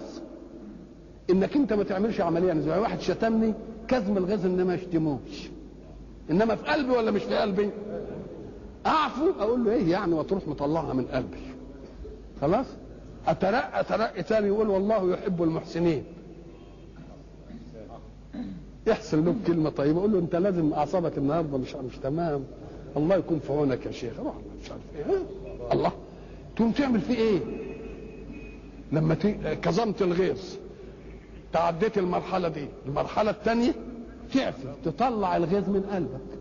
إنك 1.30 1.56
أنت 1.56 1.74
ما 1.74 1.84
تعملش 1.84 2.22
عملية 2.22 2.54
نزوعية. 2.54 2.80
واحد 2.82 3.00
شتمني 3.02 3.54
كظم 3.88 4.18
الغيظ 4.18 4.46
ان 4.46 4.64
ما 4.64 4.74
يشتموش. 4.76 5.50
إنما 6.32 6.56
في 6.56 6.66
قلبي 6.72 6.92
ولا 6.92 7.12
مش 7.12 7.24
في 7.24 7.36
قلبي؟ 7.36 7.70
أعفو 8.86 9.32
أقول 9.40 9.66
له 9.66 9.72
إيه 9.72 9.92
يعني 9.92 10.14
وتروح 10.14 10.48
مطلعها 10.48 10.94
من 10.94 11.06
قلبي 11.06 11.38
خلاص؟ 12.42 12.66
اترقى 13.28 13.84
ترقي 13.84 14.24
ثاني 14.24 14.48
يقول 14.48 14.70
والله 14.70 15.14
يحب 15.14 15.44
المحسنين. 15.44 16.04
يحصل 18.88 19.26
له 19.26 19.36
كلمه 19.48 19.70
طيبة. 19.70 20.00
أقول 20.00 20.12
له 20.14 20.20
أنت 20.20 20.36
لازم 20.36 20.74
أعصابك 20.74 21.18
النهارده 21.18 21.58
مش 21.58 21.76
مش 21.76 21.98
تمام. 21.98 22.44
الله 22.98 23.16
يكون 23.16 23.40
في 23.40 23.54
عونك 23.54 23.86
يا 23.86 23.92
شيخ. 23.92 24.20
روح 24.20 24.34
مش 24.64 24.72
عارف 24.72 25.10
إيه؟ 25.10 25.16
الله. 25.74 25.92
تقوم 26.56 26.72
تعمل 26.72 27.02
فيه 27.02 27.16
إيه؟ 27.18 27.40
لما 28.92 29.16
كظمت 29.62 30.02
الغيظ. 30.02 30.40
تعديت 31.54 31.98
المرحلة 31.98 32.48
دي. 32.48 32.66
المرحلة 32.88 33.32
الثانية 33.32 33.74
تعفي 34.34 34.68
تطلع 34.86 35.38
الغيظ 35.38 35.70
من 35.70 35.82
قلبك. 35.82 36.38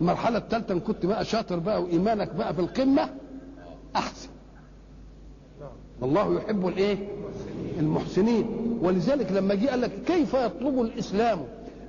المرحلة 0.00 0.38
الثالثه 0.38 0.74
إن 0.74 0.80
كنت 0.80 1.06
بقى 1.06 1.24
شاطر 1.24 1.58
بقى 1.58 1.82
وإيمانك 1.82 2.34
بقى 2.34 2.54
في 2.54 2.60
القمة 2.60 3.08
أحسن. 3.96 4.28
والله 6.00 6.36
يحب 6.36 6.68
الإيه؟ 6.68 6.96
المحسنين. 7.78 8.46
ولذلك 8.82 9.32
لما 9.32 9.54
جه 9.54 9.68
قال 9.68 9.80
لك 9.80 9.90
كيف 10.06 10.34
يطلب 10.34 10.80
الإسلام 10.80 11.38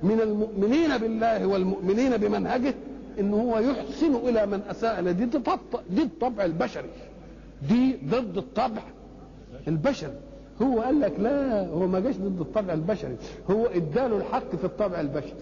من 0.02 0.20
المؤمنين 0.20 0.98
بالله 0.98 1.46
والمؤمنين 1.46 2.16
بمنهجه؟ 2.16 2.74
إن 3.20 3.34
هو 3.34 3.58
يحسن 3.58 4.14
إلى 4.14 4.46
من 4.46 4.62
أساء 4.70 5.12
دي. 5.12 5.24
دي 5.90 6.02
الطبع 6.02 6.44
البشري 6.44 6.88
دي 7.68 7.96
ضد 8.08 8.36
الطبع 8.36 8.82
البشري. 9.68 10.16
هو 10.62 10.80
قال 10.80 11.00
لك 11.00 11.12
لا 11.20 11.66
هو 11.68 11.86
ما 11.86 12.00
جاش 12.00 12.16
ضد 12.16 12.40
الطبع 12.40 12.72
البشري 12.72 13.16
هو 13.50 13.66
اداله 13.66 14.16
الحق 14.16 14.56
في 14.56 14.64
الطبع 14.64 15.00
البشري. 15.00 15.34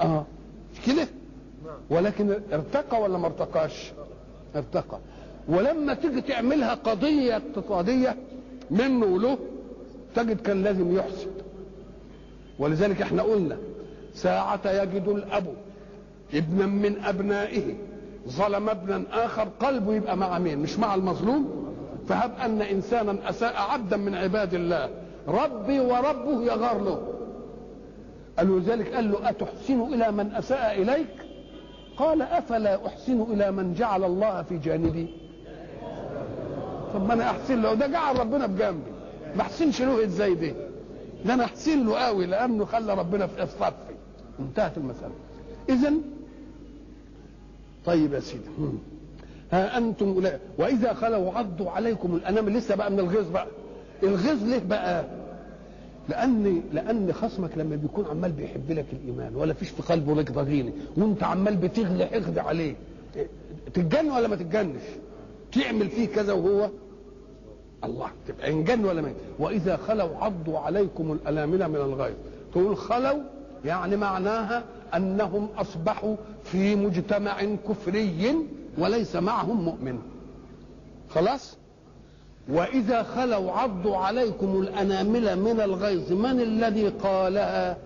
آه. 0.00 0.24
مش 0.74 0.80
كده؟ 0.86 1.08
ولكن 1.90 2.30
ارتقى 2.52 3.02
ولا 3.02 3.18
ما 3.18 3.26
ارتقاش؟ 3.26 3.92
ارتقى. 4.56 4.98
ولما 5.48 5.94
تيجي 5.94 6.20
تعملها 6.20 6.74
قضية 6.74 7.36
اقتصادية 7.36 8.16
منه 8.70 9.06
وله 9.06 9.38
تجد 10.14 10.40
كان 10.40 10.62
لازم 10.62 10.96
يحسب. 10.96 11.30
ولذلك 12.58 13.02
إحنا 13.02 13.22
قلنا 13.22 13.56
ساعة 14.14 14.70
يجد 14.82 15.08
الأب 15.08 15.46
ابنا 16.34 16.66
من 16.66 17.04
أبنائه 17.04 17.74
ظلم 18.28 18.68
ابنا 18.68 19.02
آخر 19.10 19.48
قلبه 19.60 19.94
يبقى 19.94 20.16
مع 20.16 20.38
مين؟ 20.38 20.58
مش 20.58 20.78
مع 20.78 20.94
المظلوم؟ 20.94 21.61
فهب 22.08 22.32
أن 22.44 22.62
إنسانا 22.62 23.30
أساء 23.30 23.54
عبدا 23.56 23.96
من 23.96 24.14
عباد 24.14 24.54
الله. 24.54 24.90
ربي 25.28 25.80
وربه 25.80 26.42
يغار 26.42 26.78
له. 26.82 27.02
قال 28.38 28.60
ذلك؟ 28.62 28.94
قال 28.94 29.12
له 29.12 29.28
أتحسن 29.30 29.80
إلى 29.80 30.12
من 30.12 30.32
أساء 30.34 30.82
إليك؟ 30.82 31.08
قال 31.96 32.22
أفلا 32.22 32.86
أحسن 32.86 33.22
إلى 33.22 33.50
من 33.50 33.74
جعل 33.74 34.04
الله 34.04 34.42
في 34.42 34.58
جانبي؟ 34.58 35.06
طب 36.94 37.10
أنا 37.10 37.30
أحسن 37.30 37.62
له 37.62 37.74
ده 37.74 37.86
جعل 37.86 38.18
ربنا 38.18 38.48
في 38.48 38.54
جنبي. 38.54 38.90
ما 39.36 39.42
أحسنش 39.42 39.82
له 39.82 40.04
إزاي 40.04 40.34
دي 40.34 40.54
ده 41.24 41.34
أنا 41.34 41.44
أحسن 41.44 41.86
له 41.86 41.98
قوي 41.98 42.26
لأنه 42.26 42.64
خلى 42.64 42.94
ربنا 42.94 43.26
في 43.26 43.46
صفي 43.46 43.72
انتهت 44.40 44.76
المسألة. 44.76 45.12
إذا 45.68 45.92
طيب 47.84 48.12
يا 48.12 48.20
سيدي. 48.20 48.44
ها 49.52 49.78
أنتم 49.78 50.08
أولئك 50.08 50.40
وإذا 50.58 50.94
خلوا 50.94 51.32
عضوا 51.32 51.70
عليكم 51.70 52.14
الأنام 52.14 52.48
لسه 52.48 52.74
بقى 52.74 52.90
من 52.90 53.00
الغيظ 53.00 53.30
بقى. 53.30 53.46
الغيظ 54.02 54.44
ليه 54.44 54.58
بقى؟ 54.68 55.04
لأن 56.08 56.62
لأن 56.72 57.12
خصمك 57.12 57.58
لما 57.58 57.76
بيكون 57.76 58.04
عمال 58.10 58.32
بيحب 58.32 58.70
لك 58.70 58.84
الإيمان 58.92 59.36
ولا 59.36 59.54
فيش 59.54 59.68
في 59.68 59.82
قلبه 59.82 60.14
لك 60.14 60.32
ضغينه 60.32 60.72
وانت 60.96 61.22
عمال 61.22 61.56
بتغلي 61.56 62.06
حقد 62.06 62.38
عليه. 62.38 62.74
تتجن 63.74 64.10
ولا 64.10 64.28
ما 64.28 64.36
تتجنش؟ 64.36 64.82
تعمل 65.52 65.88
فيه 65.88 66.06
كذا 66.08 66.32
وهو 66.32 66.70
الله. 67.84 68.08
تبقى 68.28 68.50
انجن 68.50 68.84
ولا 68.84 69.02
ما 69.02 69.12
وإذا 69.38 69.76
خلوا 69.76 70.16
عضوا 70.16 70.58
عليكم 70.58 71.12
الأنامل 71.12 71.68
من 71.68 71.76
الغيظ. 71.76 72.14
تقول 72.52 72.76
خلوا 72.76 73.20
يعني 73.64 73.96
معناها 73.96 74.64
أنهم 74.96 75.48
أصبحوا 75.56 76.16
في 76.44 76.74
مجتمع 76.76 77.42
كفري 77.68 78.36
وليس 78.78 79.16
معهم 79.16 79.62
مؤمن. 79.64 79.98
خلاص؟ 81.10 81.56
وإذا 82.48 83.02
خلوا 83.02 83.52
عضوا 83.52 83.96
عليكم 83.96 84.60
الأنامل 84.60 85.38
من 85.38 85.60
الغيظ 85.60 86.12
من 86.12 86.40
الذي 86.40 86.88
قالها؟ 86.88 87.76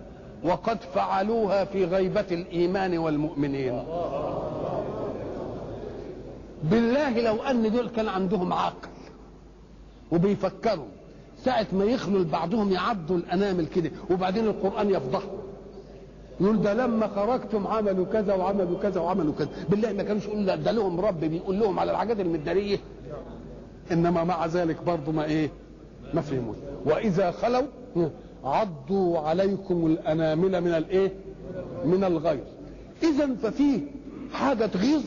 وقد 0.45 0.79
فعلوها 0.95 1.65
في 1.65 1.85
غيبة 1.85 2.27
الإيمان 2.31 2.99
والمؤمنين. 2.99 3.83
بالله 6.63 7.21
لو 7.21 7.43
أن 7.43 7.73
دول 7.73 7.89
كان 7.89 8.09
عندهم 8.09 8.53
عقل 8.53 8.89
وبيفكروا 10.13 10.87
ساعة 11.45 11.67
ما 11.73 11.85
يخلوا 11.85 12.25
بعضهم 12.25 12.73
يعضوا 12.73 13.17
الأنامل 13.17 13.67
كده 13.67 13.91
وبعدين 14.11 14.45
القرآن 14.45 14.91
يفضحهم 14.91 15.39
يقول 16.41 16.63
ده 16.63 16.75
لما 16.75 17.07
خرجتم 17.09 17.67
عملوا 17.67 18.07
كذا 18.07 18.35
وعملوا 18.35 18.79
كذا 18.79 19.01
وعملوا 19.01 19.35
كذا. 19.39 19.49
بالله 19.69 19.93
ما 19.93 20.03
كانوش 20.03 20.25
يقولوا 20.25 20.55
ده 20.55 20.73
لهم 20.73 21.01
رب 21.01 21.21
بيقول 21.21 21.61
لهم 21.61 21.79
على 21.79 21.91
الحاجات 21.91 22.21
المدارية. 22.21 22.79
إنما 23.93 24.25
مع 24.25 24.47
ذلك 24.47 24.83
برضه 24.83 25.13
ما 25.13 25.25
إيه؟ 25.25 25.51
ما 26.15 26.21
فهموش. 26.21 26.57
وإذا 26.85 27.31
خلوا 27.31 27.63
عضوا 28.45 29.19
عليكم 29.19 29.87
الأنامل 29.87 30.61
من 30.61 30.75
الإيه 30.75 31.13
من 31.85 32.05
الغيظ. 32.05 32.45
إذا 33.03 33.35
ففيه 33.43 33.81
حاجة 34.33 34.71
غيظ 34.77 35.03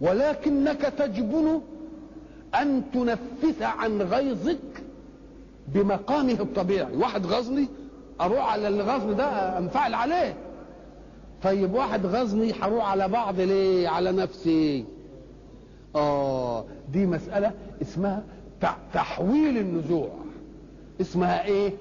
ولكنك 0.00 0.80
تجبن 0.98 1.60
أن 2.54 2.82
تنفس 2.94 3.62
عن 3.62 4.02
غيظك 4.02 4.82
بمقامه 5.68 6.32
الطبيعي. 6.40 6.96
واحد 6.96 7.26
غزني 7.26 7.68
أروح 8.20 8.52
على 8.52 8.68
الغزن 8.68 9.16
ده 9.16 9.58
أنفعل 9.58 9.94
عليه. 9.94 10.34
طيب 11.42 11.74
واحد 11.74 12.06
غزني 12.06 12.52
هروح 12.60 12.90
على 12.90 13.08
بعض 13.08 13.40
ليه؟ 13.40 13.88
على 13.88 14.12
نفسي. 14.12 14.84
آه 15.96 16.64
دي 16.92 17.06
مسألة 17.06 17.52
اسمها 17.82 18.22
تحويل 18.92 19.58
النزوع. 19.58 20.08
اسمها 21.00 21.44
إيه؟ 21.44 21.72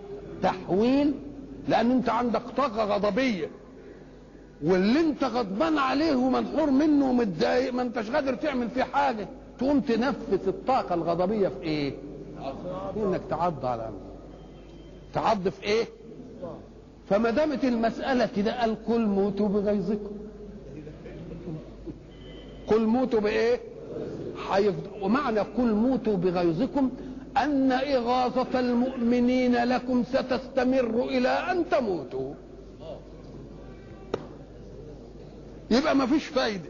تحويل. 0.43 1.13
لأن 1.67 1.91
أنت 1.91 2.09
عندك 2.09 2.41
طاقة 2.57 2.83
غضبية. 2.83 3.47
واللي 4.63 4.99
أنت 4.99 5.23
غضبان 5.23 5.77
عليه 5.77 6.15
ومنحور 6.15 6.71
منه 6.71 7.09
ومتضايق 7.09 7.73
ما 7.73 7.81
أنتش 7.81 8.09
قادر 8.11 8.35
تعمل 8.35 8.69
فيه 8.69 8.83
حاجة. 8.83 9.27
تقوم 9.59 9.79
تنفس 9.79 10.47
الطاقة 10.47 10.95
الغضبية 10.95 11.47
في 11.47 11.61
إيه؟ 11.61 11.93
إنك 12.97 13.21
تعض 13.29 13.65
على. 13.65 13.89
تعض 15.13 15.49
في 15.49 15.63
إيه؟ 15.63 15.85
فما 17.09 17.29
دامت 17.29 17.63
المسألة 17.63 18.29
كده 18.35 18.61
قال 18.61 18.85
قل 18.85 19.05
موتوا 19.05 19.47
بغيظكم. 19.47 20.17
قل 22.67 22.85
موتوا 22.85 23.19
بإيه؟ 23.19 23.59
حيفض... 24.49 24.83
ومعنى 25.01 25.39
قل 25.39 25.73
موتوا 25.73 26.15
بغيظكم 26.17 26.91
أن 27.37 27.71
إغاظة 27.71 28.59
المؤمنين 28.59 29.55
لكم 29.63 30.03
ستستمر 30.03 31.03
إلى 31.03 31.29
أن 31.29 31.69
تموتوا. 31.69 32.33
يبقى 35.71 35.95
ما 35.95 36.05
فيش 36.05 36.25
فايدة. 36.25 36.69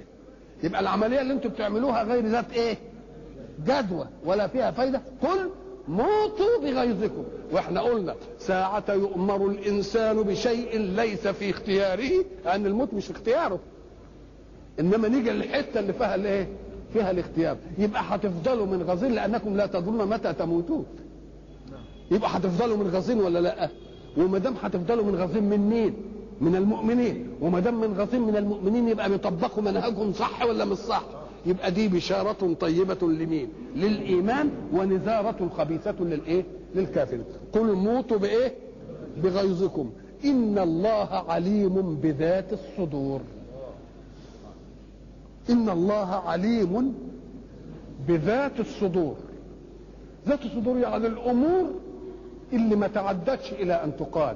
يبقى 0.64 0.82
العملية 0.82 1.22
اللي 1.22 1.34
أنتم 1.34 1.50
بتعملوها 1.50 2.04
غير 2.04 2.26
ذات 2.26 2.54
إيه؟ 2.54 2.78
جدوى. 3.66 4.08
ولا 4.26 4.48
فيها 4.48 4.72
فايدة. 4.72 5.02
قل 5.22 5.50
موتوا 5.90 6.58
بغيظكم. 6.64 7.24
وإحنا 7.52 7.82
قلنا 7.82 8.16
ساعة 8.40 8.84
يؤمر 8.90 9.48
الإنسان 9.48 10.24
بشيء 10.24 10.78
ليس 10.80 11.28
في 11.28 11.50
اختياره 11.50 12.26
لأن 12.46 12.66
الموت 12.66 12.94
مش 12.94 13.10
اختياره. 13.12 13.60
إنما 14.80 15.08
نيجي 15.08 15.30
للحتة 15.32 15.80
اللي 15.80 15.94
فيها 15.94 16.16
الإيه؟ 16.16 16.48
فيها 16.94 17.12
الاختيار. 17.12 17.58
يبقى 17.78 18.02
هتفضلوا 18.06 18.66
من 18.66 18.84
غزين 18.84 19.12
لأنكم 19.12 19.58
لا 19.58 19.66
تدرون 19.66 20.06
متى 20.10 20.34
تموتون 20.34 20.86
يبقى 22.12 22.30
هتفضلوا 22.38 22.78
من 22.78 22.88
غزين 22.88 23.20
ولا 23.22 23.40
لأ؟ 23.40 23.70
وما 24.18 24.38
دام 24.38 24.54
هتفضلوا 24.62 25.04
من 25.06 25.16
غزين 25.16 25.44
من 25.44 25.70
مين؟ 25.70 25.94
من 26.42 26.56
المؤمنين. 26.56 27.30
وما 27.42 27.60
دام 27.60 27.82
من 27.82 27.94
غزين 27.98 28.22
من 28.22 28.36
المؤمنين 28.38 28.88
يبقى 28.88 29.10
بيطبقوا 29.10 29.64
منهجهم 29.64 30.14
صح 30.14 30.46
ولا 30.46 30.66
مش 30.66 30.78
صح؟ 30.78 31.04
يبقى 31.46 31.72
دي 31.72 31.88
بشارة 31.88 32.54
طيبة 32.54 33.08
لمين؟ 33.08 33.50
للإيمان 33.76 34.50
ونذارة 34.74 35.50
خبيثة 35.58 35.96
للإيه؟ 36.00 36.44
للكافرين 36.76 37.24
قل 37.54 37.74
موتوا 37.74 38.18
بإيه؟ 38.18 38.54
بغيظكم. 39.24 39.90
إن 40.26 40.58
الله 40.60 41.10
عليم 41.32 41.96
بذات 41.96 42.54
الصدور. 42.54 43.22
إن 45.50 45.70
الله 45.70 46.08
عليم 46.16 46.96
بذات 48.08 48.60
الصدور. 48.60 49.16
ذات 50.28 50.46
الصدور 50.46 50.78
يعني 50.78 51.08
الأمور 51.08 51.66
اللي 52.54 52.76
ما 52.76 52.88
تعدتش 52.88 53.54
إلى 53.54 53.74
أن 53.74 53.92
تقال. 53.98 54.36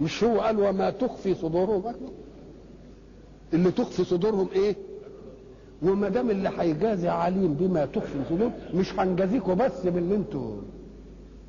مش 0.00 0.24
هو 0.24 0.40
قال 0.40 0.60
وما 0.60 0.90
تخفي 0.90 1.34
صدورهم؟ 1.34 1.82
اللي 3.52 3.70
تخفي 3.70 4.04
صدورهم 4.04 4.48
إيه؟ 4.52 4.76
وما 5.82 6.08
دام 6.08 6.30
اللي 6.30 6.50
هيجازي 6.58 7.08
عليم 7.08 7.54
بما 7.54 7.86
تخفي 7.86 8.18
الصدور 8.22 8.50
مش 8.74 8.92
هنجازيكوا 8.98 9.54
بس 9.54 9.86
باللي 9.86 10.16
أنتوا 10.16 10.56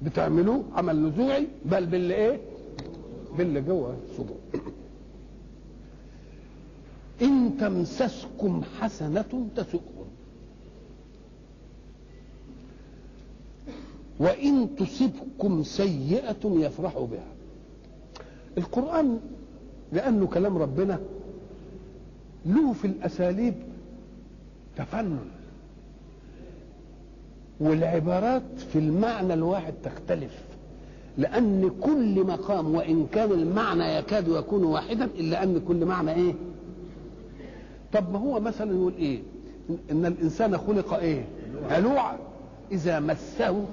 بتعملوه 0.03 0.63
عمل 0.75 1.03
نزوعي 1.03 1.47
بل 1.65 1.85
باللي 1.85 2.15
إيه؟ 2.15 2.39
باللي 3.37 3.61
جوه 3.61 3.95
الصدور. 4.09 4.37
إن 7.21 7.57
تمسسكم 7.59 8.61
حسنة 8.79 9.47
تسؤهم 9.55 10.05
وإن 14.19 14.75
تصبكم 14.75 15.63
سيئة 15.63 16.37
يفرحوا 16.45 17.07
بها. 17.07 17.27
القرآن 18.57 19.19
لأنه 19.93 20.27
كلام 20.27 20.57
ربنا 20.57 20.99
له 22.45 22.73
في 22.73 22.85
الأساليب 22.87 23.53
تفنن. 24.77 25.19
والعبارات 27.59 28.41
في 28.73 28.79
المعنى 28.79 29.33
الواحد 29.33 29.73
تختلف 29.83 30.31
لأن 31.17 31.71
كل 31.81 32.23
مقام 32.23 32.75
وإن 32.75 33.07
كان 33.11 33.31
المعنى 33.31 33.95
يكاد 33.95 34.27
يكون 34.27 34.63
واحدا 34.63 35.05
إلا 35.05 35.43
أن 35.43 35.61
كل 35.67 35.85
معنى 35.85 36.13
إيه؟ 36.13 36.33
طب 37.93 38.13
ما 38.13 38.19
هو 38.19 38.39
مثلا 38.39 38.71
يقول 38.71 38.93
إيه؟ 38.97 39.19
إن 39.91 40.05
الإنسان 40.05 40.57
خلق 40.57 40.93
إيه؟ 40.93 41.25
هلوعا. 41.69 42.17
إذا 42.71 42.99
مسه 42.99 43.65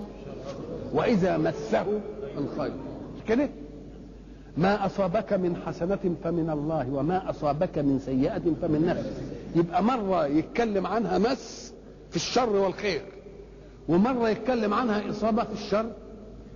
وإذا 0.93 1.39
مسه 1.39 1.87
الخير. 2.39 2.73
كده؟ 3.29 3.49
ما 4.57 4.87
أصابك 4.87 5.33
من 5.33 5.57
حسنة 5.67 6.15
فمن 6.25 6.51
الله 6.51 6.93
وما 6.93 7.31
أصابك 7.31 7.79
من 7.79 7.99
سيئة 8.07 8.43
فمن 8.63 8.87
نفسك. 8.87 9.42
يبقى 9.57 9.83
مرة 9.85 10.27
يتكلم 10.27 10.87
عنها 10.87 11.19
مس 11.19 11.75
في 12.11 12.17
الشر 12.17 12.51
والخير 12.57 13.03
ومرة 13.89 14.29
يتكلم 14.29 14.75
عنها 14.75 15.11
إصابة 15.11 15.45
في 15.45 15.53
الشر 15.53 15.93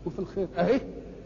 وفي 0.07 0.18
الخير. 0.18 0.49
أهي. 0.59 0.80